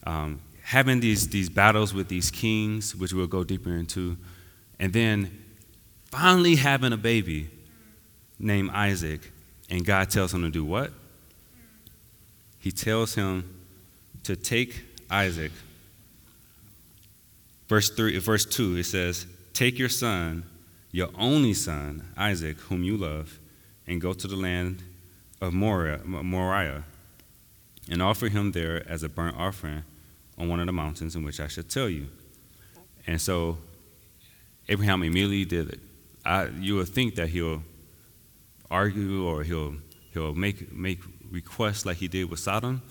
um, 0.05 0.41
having 0.63 0.99
these, 0.99 1.27
these 1.29 1.49
battles 1.49 1.93
with 1.93 2.07
these 2.07 2.31
kings, 2.31 2.95
which 2.95 3.13
we'll 3.13 3.27
go 3.27 3.43
deeper 3.43 3.75
into, 3.75 4.17
and 4.79 4.91
then 4.91 5.31
finally 6.05 6.55
having 6.55 6.91
a 6.93 6.97
baby 6.97 7.49
named 8.39 8.71
Isaac. 8.71 9.31
And 9.69 9.85
God 9.85 10.09
tells 10.09 10.33
him 10.33 10.41
to 10.41 10.49
do 10.49 10.65
what? 10.65 10.91
he 12.63 12.71
tells 12.71 13.13
him 13.13 13.43
to 14.23 14.37
take 14.37 14.85
Isaac 15.11 15.51
verse 17.67 17.89
three, 17.89 18.17
verse 18.19 18.45
two, 18.45 18.77
it 18.77 18.85
says, 18.85 19.25
"Take 19.51 19.77
your 19.77 19.89
son, 19.89 20.45
your 20.91 21.09
only 21.17 21.53
son, 21.53 22.07
Isaac, 22.15 22.57
whom 22.69 22.85
you 22.85 22.95
love, 22.95 23.37
and 23.85 23.99
go 23.99 24.13
to 24.13 24.27
the 24.29 24.37
land 24.37 24.81
of 25.41 25.53
Moriah, 25.53 25.99
Moriah, 26.05 26.85
and 27.89 28.01
offer 28.01 28.29
him 28.29 28.53
there 28.53 28.87
as 28.87 29.03
a 29.03 29.09
burnt 29.09 29.35
offering 29.35 29.83
on 30.37 30.47
one 30.47 30.59
of 30.59 30.65
the 30.65 30.71
mountains 30.73 31.15
in 31.15 31.23
which 31.23 31.39
I 31.39 31.47
shall 31.47 31.63
tell 31.63 31.89
you." 31.89 32.07
And 33.07 33.21
so 33.21 33.57
Abraham 34.69 35.03
immediately 35.03 35.45
did 35.45 35.69
it. 35.69 35.79
I, 36.25 36.45
you 36.59 36.75
would 36.77 36.89
think 36.89 37.15
that 37.15 37.29
he'll 37.29 37.63
argue 38.71 39.25
or 39.25 39.43
he'll 39.43 39.75
he'll 40.13 40.33
make 40.33 40.71
make 40.73 40.99
requests 41.29 41.85
like 41.85 41.97
he 41.97 42.07
did 42.07 42.29
with 42.29 42.39
Sodom, 42.39 42.81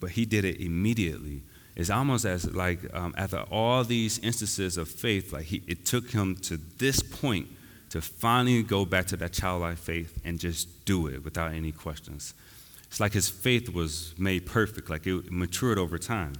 but 0.00 0.10
he 0.10 0.24
did 0.24 0.44
it 0.44 0.60
immediately. 0.60 1.42
It's 1.74 1.90
almost 1.90 2.24
as 2.24 2.52
like 2.52 2.80
um, 2.94 3.14
after 3.16 3.44
all 3.50 3.84
these 3.84 4.18
instances 4.18 4.76
of 4.76 4.88
faith, 4.88 5.32
like 5.32 5.44
he, 5.44 5.62
it 5.66 5.86
took 5.86 6.10
him 6.10 6.36
to 6.42 6.56
this 6.56 7.02
point 7.02 7.48
to 7.90 8.00
finally 8.00 8.62
go 8.62 8.84
back 8.84 9.06
to 9.06 9.16
that 9.16 9.32
childlike 9.32 9.78
faith 9.78 10.20
and 10.24 10.38
just 10.38 10.84
do 10.84 11.06
it 11.06 11.24
without 11.24 11.52
any 11.52 11.72
questions. 11.72 12.34
It's 12.84 13.00
like 13.00 13.12
his 13.12 13.28
faith 13.28 13.72
was 13.72 14.14
made 14.18 14.46
perfect, 14.46 14.90
like 14.90 15.06
it 15.06 15.30
matured 15.30 15.78
over 15.78 15.98
time. 15.98 16.34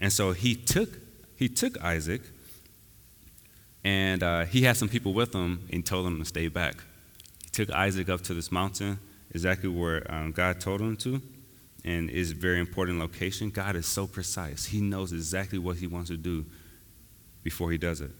And 0.00 0.12
so 0.12 0.32
he 0.32 0.54
took 0.54 0.98
he 1.36 1.48
took 1.48 1.82
Isaac, 1.82 2.22
and 3.84 4.22
uh, 4.22 4.44
he 4.46 4.62
had 4.62 4.76
some 4.76 4.88
people 4.88 5.12
with 5.12 5.34
him 5.34 5.68
and 5.72 5.84
told 5.84 6.06
them 6.06 6.18
to 6.18 6.24
stay 6.24 6.48
back. 6.48 6.76
He 7.44 7.50
took 7.50 7.70
Isaac 7.70 8.08
up 8.08 8.22
to 8.22 8.34
this 8.34 8.50
mountain, 8.50 8.98
exactly 9.32 9.68
where 9.68 10.10
um, 10.10 10.32
God 10.32 10.60
told 10.60 10.80
him 10.80 10.96
to 10.98 11.20
and 11.86 12.10
is 12.10 12.32
a 12.32 12.34
very 12.34 12.58
important 12.58 12.98
location, 12.98 13.48
God 13.48 13.76
is 13.76 13.86
so 13.86 14.08
precise. 14.08 14.66
He 14.66 14.80
knows 14.80 15.12
exactly 15.12 15.58
what 15.58 15.76
he 15.76 15.86
wants 15.86 16.10
to 16.10 16.16
do 16.16 16.44
before 17.44 17.70
he 17.70 17.78
does 17.78 18.00
it. 18.00 18.10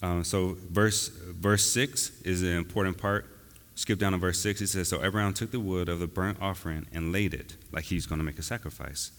Um, 0.00 0.22
so 0.22 0.56
verse 0.70 1.08
verse 1.08 1.64
six 1.64 2.20
is 2.22 2.42
an 2.42 2.56
important 2.56 2.96
part. 2.96 3.26
Skip 3.74 3.98
down 3.98 4.12
to 4.12 4.18
verse 4.18 4.38
six. 4.38 4.60
It 4.60 4.68
says, 4.68 4.88
"So 4.88 5.04
Abraham 5.04 5.32
took 5.32 5.50
the 5.50 5.60
wood 5.60 5.88
of 5.88 5.98
the 5.98 6.06
burnt 6.06 6.38
offering 6.40 6.86
and 6.92 7.12
laid 7.12 7.34
it, 7.34 7.56
like 7.72 7.84
he's 7.84 8.06
going 8.06 8.18
to 8.18 8.24
make 8.24 8.38
a 8.38 8.42
sacrifice. 8.42 9.10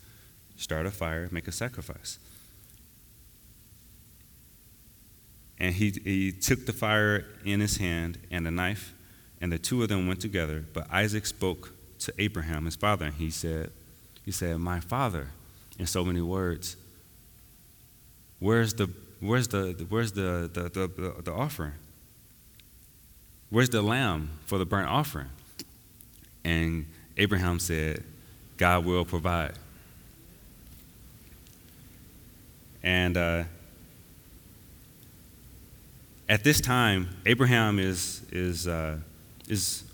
Start 0.55 0.85
a 0.85 0.91
fire, 0.91 1.27
make 1.31 1.47
a 1.47 1.51
sacrifice. 1.51 2.17
And 5.59 5.73
he, 5.73 5.91
he 6.03 6.31
took 6.31 6.65
the 6.65 6.73
fire 6.73 7.25
in 7.45 7.59
his 7.59 7.77
hand 7.77 8.17
and 8.29 8.47
a 8.47 8.51
knife, 8.51 8.93
and 9.39 9.51
the 9.51 9.57
two 9.57 9.81
of 9.83 9.89
them 9.89 10.07
went 10.07 10.21
together. 10.21 10.65
But 10.73 10.91
Isaac 10.91 11.25
spoke 11.25 11.73
to 11.99 12.13
Abraham, 12.17 12.65
his 12.65 12.75
father, 12.75 13.05
and 13.05 13.15
he 13.15 13.29
said, 13.29 13.71
he 14.23 14.31
said, 14.31 14.57
My 14.57 14.79
father, 14.79 15.29
in 15.77 15.85
so 15.85 16.03
many 16.03 16.21
words. 16.21 16.77
Where's 18.39 18.73
the 18.73 18.89
where's 19.19 19.47
the 19.47 19.85
where's 19.89 20.11
the 20.11 20.49
the, 20.51 20.69
the, 20.69 21.21
the 21.23 21.31
offering? 21.31 21.73
Where's 23.55 23.69
the 23.69 23.81
lamb 23.81 24.31
for 24.47 24.57
the 24.57 24.65
burnt 24.65 24.89
offering? 24.89 25.29
And 26.43 26.87
Abraham 27.15 27.57
said, 27.57 28.03
God 28.57 28.83
will 28.83 29.05
provide. 29.05 29.53
And 32.83 33.15
uh, 33.15 33.43
at 36.27 36.43
this 36.43 36.59
time, 36.59 37.07
Abraham 37.25 37.79
is, 37.79 38.23
is, 38.29 38.67
uh, 38.67 38.97
is, 39.47 39.85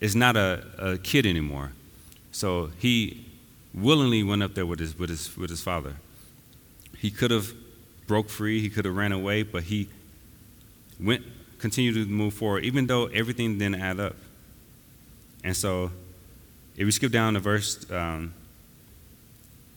is 0.00 0.16
not 0.16 0.36
a, 0.36 0.64
a 0.76 0.98
kid 0.98 1.26
anymore. 1.26 1.70
So 2.32 2.72
he 2.80 3.26
willingly 3.72 4.24
went 4.24 4.42
up 4.42 4.54
there 4.56 4.66
with 4.66 4.80
his, 4.80 4.98
with 4.98 5.10
his, 5.10 5.36
with 5.36 5.50
his 5.50 5.62
father. 5.62 5.94
He 6.98 7.12
could 7.12 7.30
have 7.30 7.52
broke 8.08 8.28
free, 8.28 8.60
he 8.60 8.68
could 8.68 8.86
have 8.86 8.96
ran 8.96 9.12
away, 9.12 9.44
but 9.44 9.62
he 9.62 9.88
went, 10.98 11.22
continued 11.60 11.94
to 11.94 12.06
move 12.06 12.34
forward, 12.34 12.64
even 12.64 12.86
though 12.86 13.06
everything 13.06 13.58
didn't 13.58 13.80
add 13.80 14.00
up. 14.00 14.16
And 15.44 15.56
so, 15.56 15.90
if 16.76 16.84
we 16.84 16.90
skip 16.90 17.12
down 17.12 17.34
to 17.34 17.40
verse 17.40 17.90
um, 17.90 18.34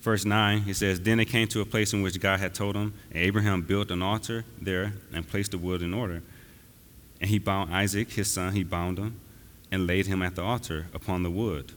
verse 0.03 0.25
9, 0.25 0.65
it 0.67 0.75
says, 0.75 0.99
Then 0.99 1.19
it 1.19 1.25
came 1.25 1.47
to 1.49 1.61
a 1.61 1.65
place 1.65 1.93
in 1.93 2.01
which 2.01 2.19
God 2.19 2.39
had 2.39 2.53
told 2.53 2.75
him, 2.75 2.93
and 3.09 3.19
Abraham 3.19 3.61
built 3.61 3.89
an 3.89 4.01
altar 4.01 4.43
there 4.61 4.93
and 5.13 5.27
placed 5.27 5.51
the 5.51 5.57
wood 5.57 5.81
in 5.81 5.93
order. 5.93 6.21
And 7.21 7.29
he 7.29 7.39
bound 7.39 7.73
Isaac, 7.73 8.11
his 8.11 8.29
son, 8.29 8.53
he 8.53 8.63
bound 8.63 8.99
him 8.99 9.19
and 9.71 9.87
laid 9.87 10.07
him 10.07 10.21
at 10.21 10.35
the 10.35 10.43
altar 10.43 10.87
upon 10.93 11.23
the 11.23 11.31
wood. 11.31 11.71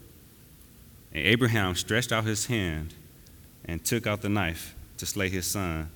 And 1.15 1.25
Abraham 1.25 1.77
stretched 1.77 2.13
out 2.13 2.25
his 2.25 2.47
hand 2.47 2.95
and 3.65 3.85
took 3.85 4.07
out 4.07 4.23
the 4.23 4.29
knife 4.29 4.75
to 4.99 5.07
slay 5.07 5.29
his 5.29 5.47
son. 5.47 5.89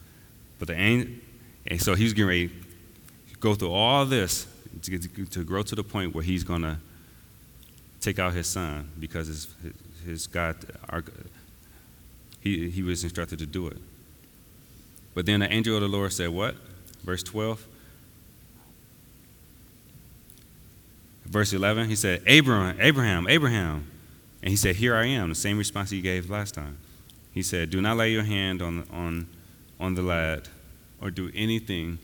But 0.59 0.69
the 0.69 0.75
angel, 0.75 1.13
and 1.67 1.83
so 1.83 1.95
he 1.95 2.05
was 2.05 2.13
getting 2.13 2.29
ready 2.29 2.51
go 3.41 3.55
through 3.55 3.73
all 3.73 4.05
this 4.05 4.47
to, 4.83 4.91
get, 4.91 5.33
to 5.33 5.45
grow 5.45 5.63
to 5.63 5.75
the 5.75 5.83
point 5.83 6.15
where 6.15 6.23
he's 6.23 6.45
going 6.45 6.63
to 6.63 6.77
take 8.01 8.19
out 8.19 8.33
his 8.33 8.47
son 8.47 8.89
because 8.99 9.27
his, 9.27 9.55
his 10.05 10.27
God, 10.27 10.57
our, 10.89 11.03
he, 12.41 12.71
he 12.71 12.83
was 12.83 13.03
instructed 13.03 13.39
to 13.39 13.47
do 13.47 13.67
it. 13.67 13.77
But 15.15 15.27
then 15.27 15.41
the 15.41 15.53
angel 15.53 15.75
of 15.75 15.83
the 15.83 15.89
Lord 15.89 16.13
said, 16.13 16.31
What? 16.31 16.55
Verse 17.03 17.23
12. 17.23 17.67
Verse 21.25 21.53
11, 21.53 21.89
he 21.89 21.95
said, 21.95 22.23
Abraham, 22.27 22.77
Abraham, 22.81 23.29
Abraham. 23.29 23.87
And 24.43 24.51
he 24.51 24.57
said, 24.57 24.77
Here 24.77 24.97
I 24.97 25.07
am, 25.07 25.29
the 25.29 25.35
same 25.35 25.59
response 25.59 25.91
he 25.91 26.01
gave 26.01 26.31
last 26.31 26.55
time. 26.55 26.79
He 27.33 27.43
said, 27.43 27.71
Do 27.71 27.81
not 27.81 27.97
lay 27.97 28.11
your 28.11 28.25
hand 28.25 28.63
on, 28.63 28.87
on, 28.91 29.29
on 29.79 29.95
the 29.95 30.03
lad 30.03 30.49
or 31.01 31.11
do 31.11 31.31
anything. 31.35 31.99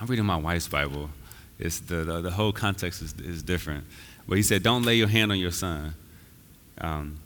I'm 0.00 0.06
reading 0.06 0.26
my 0.26 0.36
wife's 0.36 0.68
Bible. 0.68 1.10
It's 1.58 1.80
the, 1.80 1.96
the, 1.96 2.20
the 2.20 2.30
whole 2.30 2.52
context 2.52 3.00
is, 3.00 3.14
is 3.14 3.42
different. 3.42 3.84
But 4.28 4.36
he 4.36 4.42
said, 4.42 4.62
Don't 4.62 4.82
lay 4.82 4.96
your 4.96 5.08
hand 5.08 5.32
on 5.32 5.38
your 5.38 5.52
son. 5.52 5.94
Um, 6.78 7.18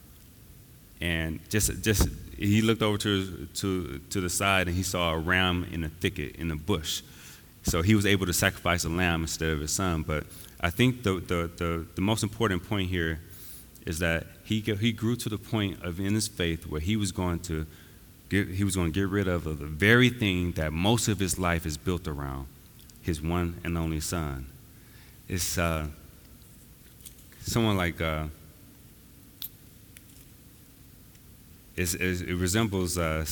and 1.01 1.41
just 1.49 1.83
just 1.83 2.09
he 2.37 2.63
looked 2.63 2.83
over 2.83 2.99
to 2.99 3.47
to 3.47 4.01
to 4.11 4.21
the 4.21 4.29
side 4.29 4.69
and 4.69 4.77
he 4.77 4.83
saw 4.83 5.15
a 5.15 5.19
ram 5.19 5.67
in 5.73 5.83
a 5.83 5.89
thicket 5.89 6.37
in 6.37 6.51
a 6.51 6.57
bush. 6.57 7.03
So 7.63 7.83
he 7.83 7.95
was 7.95 8.07
able 8.07 8.27
to 8.27 8.33
sacrifice 8.33 8.85
a 8.85 8.89
lamb 8.89 9.23
instead 9.23 9.51
of 9.51 9.61
his 9.61 9.73
son. 9.73 10.03
But 10.03 10.27
I 10.61 10.71
think 10.71 11.03
the 11.03 11.15
the 11.15 11.51
the, 11.57 11.87
the 11.95 12.01
most 12.03 12.23
important 12.23 12.69
point 12.69 12.91
here 12.91 13.21
is 13.87 13.99
that 13.99 14.27
he 14.45 14.61
he 14.61 14.93
grew 14.93 15.17
to 15.17 15.29
the 15.29 15.39
point 15.39 15.83
of 15.83 15.99
in 15.99 16.15
his 16.15 16.29
faith 16.29 16.67
where 16.67 16.81
he 16.81 16.97
was 16.97 17.13
going 17.13 17.41
to 17.41 17.67
get, 18.29 18.49
he 18.49 18.65
was 18.65 18.77
going 18.77 18.93
to 18.93 19.01
get 19.01 19.09
rid 19.09 19.27
of 19.27 19.45
the 19.45 19.55
very 19.55 20.11
thing 20.11 20.53
that 20.53 20.73
most 20.73 21.09
of 21.09 21.19
his 21.19 21.39
life 21.39 21.67
is 21.67 21.77
built 21.77 22.07
around, 22.07 22.47
his 23.03 23.21
one 23.23 23.61
and 23.65 23.77
only 23.79 24.01
son. 24.01 24.47
It's 25.29 25.59
uh, 25.59 25.87
someone 27.43 27.77
like. 27.77 28.01
Uh, 28.01 28.27
it's, 31.77 31.95
it's, 31.95 32.21
it 32.21 32.35
resembles 32.35 32.99
uh, 32.99 33.25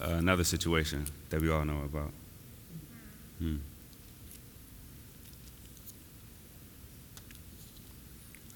another 0.00 0.42
situation 0.42 1.06
that 1.30 1.40
we 1.40 1.50
all 1.50 1.64
know 1.64 1.82
about. 1.84 2.10
Hmm. 3.38 3.56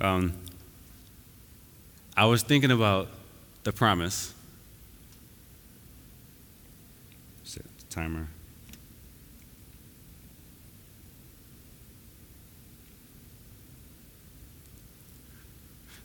Um, 0.00 0.32
I 2.16 2.26
was 2.26 2.42
thinking 2.42 2.70
about 2.70 3.08
the 3.62 3.72
promise. 3.72 4.34
Set 7.44 7.62
the 7.62 7.84
timer. 7.88 8.28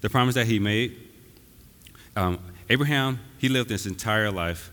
The 0.02 0.10
promise 0.10 0.36
that 0.36 0.48
he 0.48 0.60
made. 0.60 0.98
Um, 2.16 2.40
Abraham, 2.70 3.20
he 3.38 3.50
lived 3.50 3.70
his 3.70 3.86
entire 3.86 4.32
life 4.32 4.72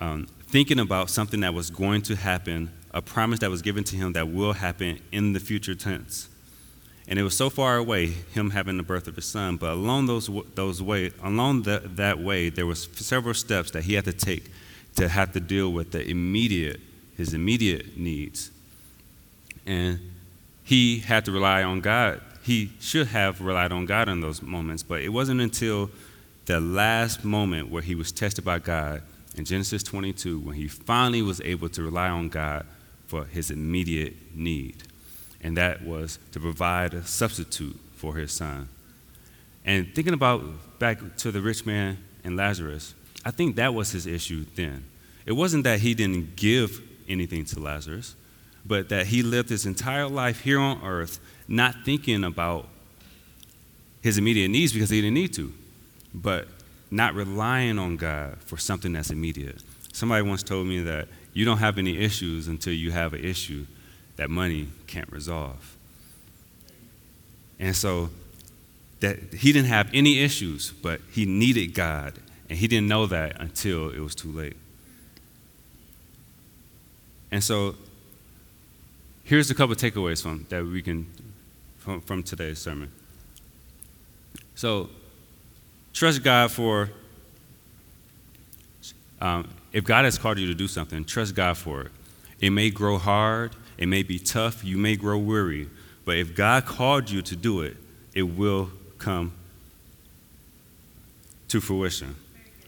um, 0.00 0.26
thinking 0.46 0.78
about 0.78 1.10
something 1.10 1.40
that 1.40 1.54
was 1.54 1.70
going 1.70 2.02
to 2.02 2.16
happen, 2.16 2.70
a 2.92 3.00
promise 3.00 3.38
that 3.40 3.50
was 3.50 3.62
given 3.62 3.84
to 3.84 3.96
him 3.96 4.12
that 4.12 4.28
will 4.28 4.52
happen 4.52 5.00
in 5.12 5.32
the 5.32 5.40
future 5.40 5.74
tense. 5.74 6.28
And 7.08 7.18
it 7.18 7.22
was 7.22 7.36
so 7.36 7.50
far 7.50 7.76
away, 7.76 8.06
him 8.06 8.50
having 8.50 8.76
the 8.76 8.82
birth 8.82 9.08
of 9.08 9.16
his 9.16 9.24
son. 9.24 9.56
But 9.56 9.72
along 9.72 10.06
those, 10.06 10.30
those 10.54 10.82
way, 10.82 11.10
along 11.22 11.62
the, 11.62 11.82
that 11.96 12.18
way, 12.18 12.48
there 12.48 12.66
was 12.66 12.88
several 12.94 13.34
steps 13.34 13.70
that 13.72 13.84
he 13.84 13.94
had 13.94 14.04
to 14.04 14.12
take 14.12 14.50
to 14.96 15.08
have 15.08 15.32
to 15.32 15.40
deal 15.40 15.72
with 15.72 15.92
the 15.92 16.06
immediate, 16.06 16.80
his 17.16 17.34
immediate 17.34 17.96
needs. 17.96 18.50
And 19.66 19.98
he 20.64 20.98
had 21.00 21.24
to 21.24 21.32
rely 21.32 21.62
on 21.62 21.80
God. 21.80 22.20
He 22.42 22.72
should 22.80 23.08
have 23.08 23.40
relied 23.40 23.72
on 23.72 23.86
God 23.86 24.08
in 24.08 24.20
those 24.20 24.42
moments, 24.42 24.82
but 24.82 25.00
it 25.00 25.10
wasn't 25.10 25.40
until 25.40 25.90
the 26.46 26.60
last 26.60 27.24
moment 27.24 27.70
where 27.70 27.82
he 27.82 27.94
was 27.94 28.10
tested 28.10 28.44
by 28.44 28.58
God 28.58 29.02
in 29.36 29.44
Genesis 29.44 29.82
22 29.82 30.40
when 30.40 30.56
he 30.56 30.66
finally 30.68 31.22
was 31.22 31.40
able 31.42 31.68
to 31.70 31.82
rely 31.82 32.08
on 32.08 32.28
God 32.28 32.66
for 33.06 33.24
his 33.24 33.50
immediate 33.50 34.14
need. 34.34 34.82
And 35.40 35.56
that 35.56 35.84
was 35.84 36.18
to 36.32 36.40
provide 36.40 36.94
a 36.94 37.04
substitute 37.04 37.78
for 37.94 38.16
his 38.16 38.32
son. 38.32 38.68
And 39.64 39.94
thinking 39.94 40.14
about 40.14 40.78
back 40.78 41.16
to 41.18 41.30
the 41.30 41.40
rich 41.40 41.64
man 41.64 41.98
and 42.24 42.36
Lazarus, 42.36 42.94
I 43.24 43.30
think 43.30 43.56
that 43.56 43.74
was 43.74 43.92
his 43.92 44.06
issue 44.06 44.44
then. 44.56 44.84
It 45.26 45.32
wasn't 45.32 45.64
that 45.64 45.80
he 45.80 45.94
didn't 45.94 46.34
give 46.34 46.80
anything 47.08 47.44
to 47.46 47.60
Lazarus, 47.60 48.16
but 48.66 48.88
that 48.88 49.06
he 49.06 49.22
lived 49.22 49.48
his 49.48 49.66
entire 49.66 50.08
life 50.08 50.40
here 50.40 50.58
on 50.58 50.82
earth 50.82 51.20
not 51.48 51.74
thinking 51.84 52.24
about 52.24 52.68
his 54.00 54.18
immediate 54.18 54.48
needs 54.48 54.72
because 54.72 54.90
he 54.90 55.00
didn't 55.00 55.14
need 55.14 55.32
to, 55.34 55.52
but 56.12 56.48
not 56.90 57.14
relying 57.14 57.78
on 57.78 57.96
God 57.96 58.36
for 58.40 58.56
something 58.56 58.92
that's 58.92 59.10
immediate. 59.10 59.62
Somebody 59.92 60.22
once 60.22 60.42
told 60.42 60.66
me 60.66 60.80
that 60.80 61.08
you 61.32 61.44
don't 61.44 61.58
have 61.58 61.78
any 61.78 61.98
issues 61.98 62.48
until 62.48 62.72
you 62.72 62.90
have 62.90 63.14
an 63.14 63.24
issue 63.24 63.66
that 64.16 64.28
money 64.28 64.68
can't 64.86 65.10
resolve. 65.10 65.76
And 67.58 67.74
so 67.74 68.10
that 69.00 69.18
he 69.32 69.52
didn't 69.52 69.68
have 69.68 69.90
any 69.94 70.20
issues, 70.20 70.72
but 70.82 71.00
he 71.10 71.24
needed 71.24 71.74
God, 71.74 72.14
and 72.48 72.58
he 72.58 72.68
didn't 72.68 72.88
know 72.88 73.06
that 73.06 73.40
until 73.40 73.90
it 73.90 74.00
was 74.00 74.14
too 74.14 74.30
late. 74.30 74.56
And 77.30 77.42
so 77.42 77.76
here's 79.24 79.50
a 79.50 79.54
couple 79.54 79.74
takeaways 79.74 80.22
from 80.22 80.46
that 80.50 80.64
we 80.64 80.82
can 80.82 81.06
from, 81.82 82.00
from 82.00 82.22
today's 82.22 82.60
sermon. 82.60 82.90
So 84.54 84.88
trust 85.92 86.22
God 86.22 86.50
for 86.50 86.90
um, 89.20 89.48
if 89.72 89.84
God 89.84 90.04
has 90.04 90.18
called 90.18 90.38
you 90.38 90.46
to 90.46 90.54
do 90.54 90.68
something, 90.68 91.04
trust 91.04 91.34
God 91.34 91.56
for 91.56 91.82
it. 91.82 91.92
It 92.40 92.50
may 92.50 92.70
grow 92.70 92.98
hard, 92.98 93.54
it 93.78 93.86
may 93.86 94.02
be 94.02 94.18
tough, 94.18 94.64
you 94.64 94.76
may 94.76 94.96
grow 94.96 95.18
weary, 95.18 95.68
but 96.04 96.16
if 96.16 96.34
God 96.34 96.66
called 96.66 97.10
you 97.10 97.22
to 97.22 97.36
do 97.36 97.62
it, 97.62 97.76
it 98.14 98.22
will 98.22 98.70
come 98.98 99.32
to 101.48 101.60
fruition. 101.60 102.14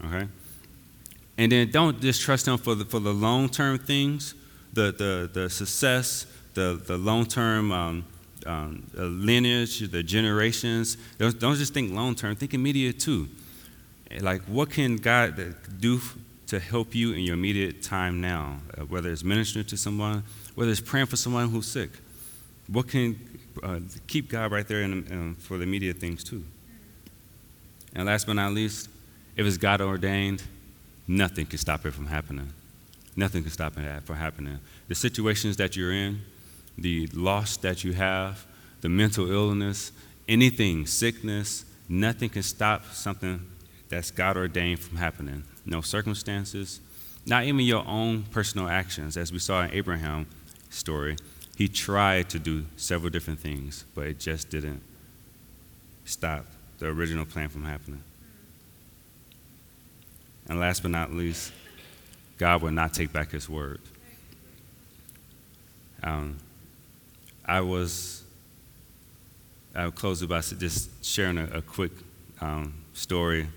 Okay? 0.05 0.29
And 1.39 1.53
then 1.53 1.71
don't 1.71 2.01
just 2.01 2.21
trust 2.21 2.47
Him 2.47 2.59
for 2.59 2.75
the, 2.75 2.85
for 2.85 3.01
the 3.01 3.13
long 3.13 3.49
term 3.49 3.79
things, 3.79 4.35
the, 4.73 4.93
the, 4.93 5.31
the 5.33 5.51
success, 5.51 6.27
the, 6.55 6.81
the 6.87 6.97
long 6.97 7.27
term 7.27 7.73
um, 7.73 8.05
um, 8.47 8.87
lineage, 8.95 9.81
the 9.81 10.03
generations. 10.03 10.97
Don't, 11.19 11.39
don't 11.39 11.57
just 11.57 11.75
think 11.75 11.93
long 11.93 12.15
term, 12.15 12.37
think 12.37 12.55
immediate 12.55 13.01
too. 13.01 13.29
Like, 14.21 14.43
what 14.43 14.71
can 14.71 14.97
God 14.97 15.57
do 15.81 16.01
to 16.47 16.61
help 16.61 16.95
you 16.95 17.13
in 17.13 17.21
your 17.21 17.35
immediate 17.35 17.83
time 17.83 18.21
now? 18.21 18.59
Uh, 18.77 18.83
whether 18.83 19.11
it's 19.11 19.25
ministering 19.25 19.65
to 19.67 19.77
someone, 19.77 20.23
whether 20.55 20.71
it's 20.71 20.81
praying 20.81 21.07
for 21.07 21.17
someone 21.17 21.49
who's 21.49 21.67
sick. 21.67 21.91
What 22.69 22.89
can 22.89 23.19
uh, 23.63 23.81
keep 24.07 24.31
God 24.31 24.53
right 24.53 24.67
there 24.67 24.83
in, 24.83 25.35
for 25.39 25.59
the 25.59 25.65
immediate 25.65 25.99
things 25.99 26.25
too? 26.25 26.45
And 27.95 28.07
last 28.07 28.27
but 28.27 28.35
not 28.35 28.53
least, 28.53 28.89
if 29.37 29.47
it's 29.47 29.57
God 29.57 29.81
ordained, 29.81 30.43
nothing 31.07 31.47
can 31.47 31.59
stop 31.59 31.85
it 31.87 31.93
from 31.93 32.07
happening. 32.07 32.53
Nothing 33.17 33.43
can 33.43 33.53
stop 33.53 33.77
it 33.77 34.03
from 34.05 34.17
happening. 34.17 34.59
The 34.89 34.95
situations 34.95 35.57
that 35.59 35.77
you're 35.77 35.93
in, 35.93 36.21
the 36.77 37.07
loss 37.09 37.57
that 37.59 37.85
you 37.85 37.93
have, 37.93 38.47
the 38.81 38.89
mental 38.89 39.31
illness, 39.31 39.93
anything, 40.29 40.87
sickness, 40.87 41.65
nothing 41.89 42.29
can 42.29 42.43
stop 42.43 42.85
something 42.93 43.41
that's 43.89 44.11
God 44.11 44.37
ordained 44.37 44.81
from 44.81 44.97
happening. 44.97 45.45
No 45.65 45.81
circumstances, 45.81 46.81
not 47.27 47.45
even 47.45 47.61
your 47.61 47.87
own 47.87 48.25
personal 48.25 48.69
actions. 48.69 49.17
As 49.17 49.33
we 49.33 49.39
saw 49.39 49.63
in 49.65 49.71
Abraham's 49.71 50.27
story, 50.71 51.17
he 51.57 51.69
tried 51.69 52.29
to 52.31 52.39
do 52.39 52.67
several 52.77 53.11
different 53.11 53.39
things, 53.39 53.85
but 53.95 54.07
it 54.07 54.19
just 54.19 54.51
didn't 54.51 54.83
stop 56.05 56.47
the 56.79 56.87
original 56.87 57.25
plan 57.25 57.49
from 57.49 57.65
happening. 57.65 58.03
And 60.49 60.61
last 60.61 60.83
but 60.83 60.91
not 60.91 61.13
least, 61.13 61.53
God 62.37 62.61
will 62.61 62.73
not 62.73 62.93
take 62.93 63.13
back 63.13 63.31
his 63.31 63.49
word. 63.49 63.81
Um, 66.03 66.37
I 67.47 67.61
was, 67.61 68.25
I'll 69.75 69.91
close 69.91 70.23
it 70.23 70.29
by 70.29 70.41
just 70.41 71.05
sharing 71.05 71.39
a, 71.39 71.45
a 71.59 71.63
quick 71.63 71.93
um, 72.41 72.75
story. 72.95 73.49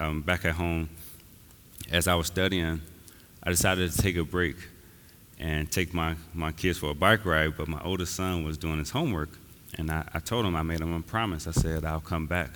Um, 0.00 0.22
back 0.22 0.44
at 0.44 0.54
home, 0.54 0.88
as 1.90 2.08
I 2.08 2.14
was 2.14 2.26
studying, 2.26 2.80
I 3.42 3.50
decided 3.50 3.92
to 3.92 3.98
take 3.98 4.16
a 4.16 4.24
break 4.24 4.56
and 5.38 5.70
take 5.70 5.92
my, 5.92 6.16
my 6.32 6.52
kids 6.52 6.78
for 6.78 6.90
a 6.90 6.94
bike 6.94 7.24
ride, 7.24 7.56
but 7.56 7.68
my 7.68 7.80
oldest 7.84 8.14
son 8.14 8.44
was 8.44 8.56
doing 8.56 8.78
his 8.78 8.90
homework, 8.90 9.30
and 9.76 9.90
I, 9.90 10.08
I 10.14 10.20
told 10.20 10.46
him, 10.46 10.56
I 10.56 10.62
made 10.62 10.80
him 10.80 10.92
a 10.92 11.00
promise. 11.00 11.46
I 11.46 11.52
said, 11.52 11.84
I'll 11.84 12.00
come 12.00 12.26
back. 12.26 12.50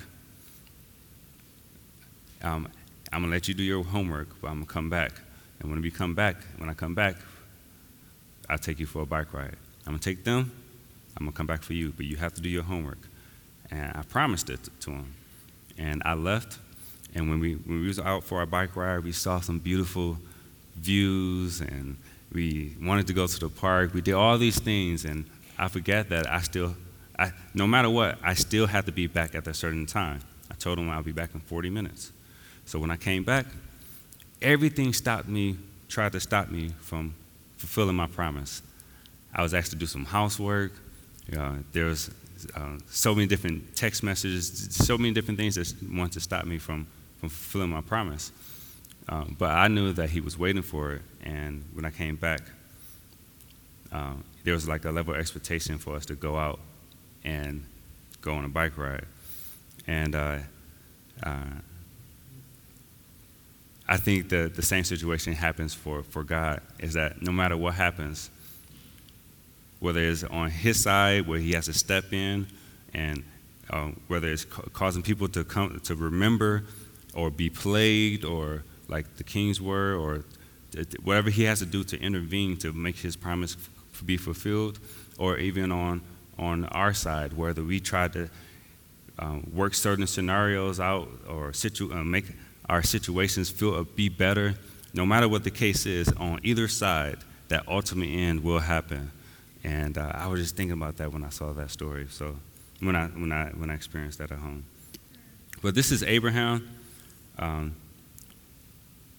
Um, 2.42 2.68
I'm 3.12 3.22
to 3.22 3.28
let 3.28 3.48
you 3.48 3.54
do 3.54 3.62
your 3.62 3.84
homework, 3.84 4.28
but 4.40 4.48
I'm 4.48 4.60
to 4.60 4.66
come 4.66 4.90
back. 4.90 5.12
And 5.60 5.70
when 5.70 5.80
we 5.82 5.90
come 5.90 6.14
back, 6.14 6.36
when 6.56 6.68
I 6.68 6.74
come 6.74 6.94
back, 6.94 7.16
I'll 8.48 8.58
take 8.58 8.78
you 8.78 8.86
for 8.86 9.02
a 9.02 9.06
bike 9.06 9.32
ride. 9.32 9.56
I'm 9.86 9.98
to 9.98 10.00
take 10.00 10.24
them, 10.24 10.52
I'm 11.18 11.26
going 11.26 11.32
to 11.32 11.36
come 11.36 11.46
back 11.46 11.62
for 11.62 11.72
you, 11.72 11.92
but 11.96 12.06
you 12.06 12.16
have 12.16 12.32
to 12.34 12.40
do 12.40 12.48
your 12.48 12.62
homework. 12.62 13.08
And 13.70 13.92
I 13.96 14.02
promised 14.02 14.50
it 14.50 14.60
to 14.80 14.90
him. 14.90 15.14
And 15.76 16.00
I 16.04 16.14
left, 16.14 16.58
and 17.14 17.28
when 17.28 17.40
we, 17.40 17.54
when 17.54 17.80
we 17.80 17.88
was 17.88 17.98
out 17.98 18.24
for 18.24 18.38
our 18.38 18.46
bike 18.46 18.76
ride, 18.76 19.02
we 19.04 19.12
saw 19.12 19.40
some 19.40 19.58
beautiful 19.58 20.18
views, 20.76 21.60
and 21.60 21.96
we 22.32 22.76
wanted 22.80 23.06
to 23.08 23.12
go 23.12 23.26
to 23.26 23.38
the 23.38 23.48
park. 23.48 23.94
We 23.94 24.00
did 24.00 24.14
all 24.14 24.38
these 24.38 24.58
things, 24.58 25.04
and 25.04 25.24
I 25.58 25.68
forget 25.68 26.08
that 26.10 26.28
I 26.28 26.40
still, 26.40 26.76
I, 27.18 27.32
no 27.54 27.66
matter 27.66 27.90
what, 27.90 28.18
I 28.22 28.34
still 28.34 28.66
had 28.66 28.86
to 28.86 28.92
be 28.92 29.06
back 29.06 29.34
at 29.34 29.46
a 29.46 29.54
certain 29.54 29.86
time. 29.86 30.20
I 30.50 30.54
told 30.54 30.78
him 30.78 30.88
I'll 30.88 31.02
be 31.02 31.12
back 31.12 31.34
in 31.34 31.40
40 31.40 31.70
minutes. 31.70 32.12
So 32.64 32.78
when 32.78 32.90
I 32.90 32.96
came 32.96 33.24
back, 33.24 33.46
everything 34.40 34.92
stopped 34.92 35.28
me, 35.28 35.56
tried 35.88 36.12
to 36.12 36.20
stop 36.20 36.50
me 36.50 36.70
from 36.80 37.14
fulfilling 37.56 37.96
my 37.96 38.06
promise. 38.06 38.62
I 39.34 39.42
was 39.42 39.54
asked 39.54 39.70
to 39.70 39.76
do 39.76 39.86
some 39.86 40.04
housework. 40.04 40.72
Uh, 41.36 41.56
there 41.72 41.86
was 41.86 42.10
uh, 42.54 42.78
so 42.88 43.14
many 43.14 43.26
different 43.26 43.76
text 43.76 44.02
messages, 44.02 44.68
so 44.70 44.96
many 44.96 45.12
different 45.12 45.38
things 45.38 45.56
that 45.56 45.74
wanted 45.90 46.12
to 46.12 46.20
stop 46.20 46.44
me 46.44 46.58
from, 46.58 46.86
from 47.20 47.28
fulfilling 47.28 47.70
my 47.70 47.80
promise. 47.80 48.32
Um, 49.08 49.36
but 49.38 49.50
I 49.50 49.68
knew 49.68 49.92
that 49.94 50.10
he 50.10 50.20
was 50.20 50.38
waiting 50.38 50.62
for 50.62 50.92
it, 50.92 51.02
and 51.24 51.64
when 51.72 51.84
I 51.84 51.90
came 51.90 52.16
back, 52.16 52.40
um, 53.90 54.22
there 54.44 54.54
was 54.54 54.68
like 54.68 54.84
a 54.84 54.90
level 54.90 55.14
of 55.14 55.20
expectation 55.20 55.78
for 55.78 55.96
us 55.96 56.06
to 56.06 56.14
go 56.14 56.36
out 56.36 56.60
and 57.24 57.64
go 58.20 58.34
on 58.34 58.44
a 58.44 58.48
bike 58.48 58.76
ride. 58.76 59.06
And 59.86 60.14
uh, 60.14 60.38
uh, 61.22 61.44
I 63.88 63.96
think 63.96 64.28
the, 64.28 64.50
the 64.54 64.62
same 64.62 64.84
situation 64.84 65.32
happens 65.32 65.72
for, 65.72 66.02
for 66.02 66.22
God, 66.22 66.60
is 66.78 66.92
that 66.94 67.22
no 67.22 67.32
matter 67.32 67.56
what 67.56 67.74
happens, 67.74 68.30
whether 69.80 70.00
it's 70.00 70.24
on 70.24 70.50
his 70.50 70.82
side 70.82 71.26
where 71.26 71.38
he 71.38 71.52
has 71.52 71.66
to 71.66 71.72
step 71.72 72.12
in 72.12 72.46
and 72.94 73.22
uh, 73.70 73.90
whether 74.08 74.28
it's 74.28 74.44
ca- 74.44 74.62
causing 74.72 75.02
people 75.02 75.28
to 75.28 75.44
come 75.44 75.78
to 75.80 75.94
remember 75.94 76.64
or 77.14 77.30
be 77.30 77.48
plagued 77.50 78.24
or 78.24 78.64
like 78.88 79.16
the 79.16 79.24
kings 79.24 79.60
were 79.60 79.94
or 79.94 80.24
whatever 81.02 81.30
he 81.30 81.44
has 81.44 81.58
to 81.60 81.66
do 81.66 81.84
to 81.84 81.98
intervene 82.00 82.56
to 82.56 82.72
make 82.72 82.96
his 82.96 83.16
promise 83.16 83.56
f- 83.56 84.04
be 84.06 84.16
fulfilled 84.16 84.78
or 85.18 85.38
even 85.38 85.72
on 85.72 86.00
on 86.38 86.64
our 86.66 86.94
side 86.94 87.32
whether 87.32 87.62
we 87.62 87.80
try 87.80 88.06
to 88.08 88.28
um, 89.18 89.50
work 89.52 89.74
certain 89.74 90.06
scenarios 90.06 90.78
out 90.78 91.08
or 91.28 91.52
situ- 91.52 91.92
uh, 91.92 92.04
make 92.04 92.26
our 92.68 92.82
situations 92.82 93.50
feel 93.50 93.74
uh, 93.74 93.82
be 93.82 94.08
better 94.08 94.54
no 94.94 95.04
matter 95.04 95.28
what 95.28 95.44
the 95.44 95.50
case 95.50 95.86
is 95.86 96.08
on 96.12 96.40
either 96.42 96.68
side 96.68 97.18
that 97.48 97.66
ultimate 97.68 98.06
end 98.06 98.42
will 98.42 98.60
happen 98.60 99.10
and 99.64 99.98
uh, 99.98 100.12
I 100.14 100.26
was 100.28 100.40
just 100.40 100.56
thinking 100.56 100.72
about 100.72 100.96
that 100.98 101.12
when 101.12 101.24
I 101.24 101.30
saw 101.30 101.52
that 101.52 101.70
story. 101.70 102.06
So 102.10 102.36
when 102.80 102.94
I 102.94 103.06
when 103.06 103.32
I 103.32 103.48
when 103.50 103.70
I 103.70 103.74
experienced 103.74 104.18
that 104.18 104.30
at 104.30 104.38
home. 104.38 104.64
But 105.62 105.74
this 105.74 105.90
is 105.90 106.02
Abraham. 106.02 106.68
Um, 107.38 107.74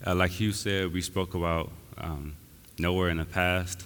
uh, 0.05 0.15
like 0.15 0.31
Hugh 0.31 0.53
said, 0.53 0.93
we 0.93 1.01
spoke 1.01 1.33
about 1.33 1.71
um, 1.97 2.35
in 2.77 3.17
the 3.17 3.27
past, 3.29 3.85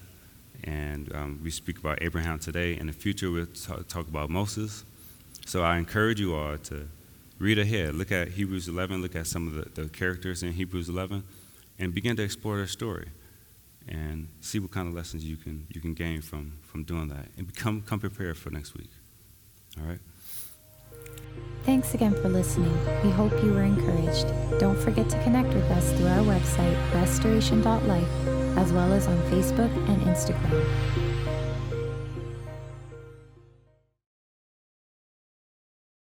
and 0.64 1.12
um, 1.16 1.40
we 1.44 1.50
speak 1.50 1.80
about 1.80 2.04
Abraham 2.04 2.38
today. 2.38 2.78
In 2.78 2.88
the 2.88 2.94
future, 2.94 3.32
we'll 3.32 3.48
talk, 3.48 3.88
talk 3.88 4.08
about 4.08 4.30
Moses. 4.30 4.84
So 5.46 5.64
I 5.64 5.78
encourage 5.78 6.20
you 6.20 6.36
all 6.36 6.58
to 6.58 6.88
read 7.40 7.58
ahead. 7.58 7.96
Look 7.96 8.12
at 8.12 8.30
Hebrews 8.30 8.68
11. 8.68 9.02
Look 9.02 9.16
at 9.16 9.26
some 9.26 9.48
of 9.48 9.76
the, 9.76 9.82
the 9.82 9.90
characters 9.90 10.44
in 10.44 10.54
Hebrews 10.54 10.90
11, 10.90 11.24
and 11.80 11.94
begin 11.94 12.16
to 12.18 12.24
explore 12.24 12.58
their 12.58 12.68
story 12.68 13.08
and 13.88 14.28
see 14.42 14.60
what 14.60 14.72
kind 14.72 14.88
of 14.88 14.94
lessons 14.94 15.24
you 15.24 15.38
can 15.38 15.68
you 15.70 15.82
can 15.82 15.94
gain 15.94 16.22
from 16.22 16.60
from 16.62 16.84
doing 16.84 17.08
that 17.08 17.28
and 17.38 17.48
become 17.48 17.82
come 17.82 18.00
prepared 18.00 18.38
for 18.38 18.50
next 18.50 18.76
week 18.76 18.92
all 19.80 19.86
right 19.86 20.00
Thanks 21.64 21.94
again 21.94 22.14
for 22.22 22.28
listening. 22.28 22.78
We 23.04 23.10
hope 23.10 23.32
you 23.42 23.54
were 23.54 23.64
encouraged. 23.64 24.28
Don't 24.60 24.78
forget 24.78 25.10
to 25.10 25.24
connect 25.24 25.54
with 25.54 25.70
us 25.72 25.94
through 25.94 26.08
our 26.08 26.20
website, 26.20 26.94
restoration.life, 26.94 28.58
as 28.58 28.74
well 28.74 28.92
as 28.92 29.08
on 29.08 29.18
Facebook 29.32 29.72
and 29.88 30.02
Instagram. 30.02 31.03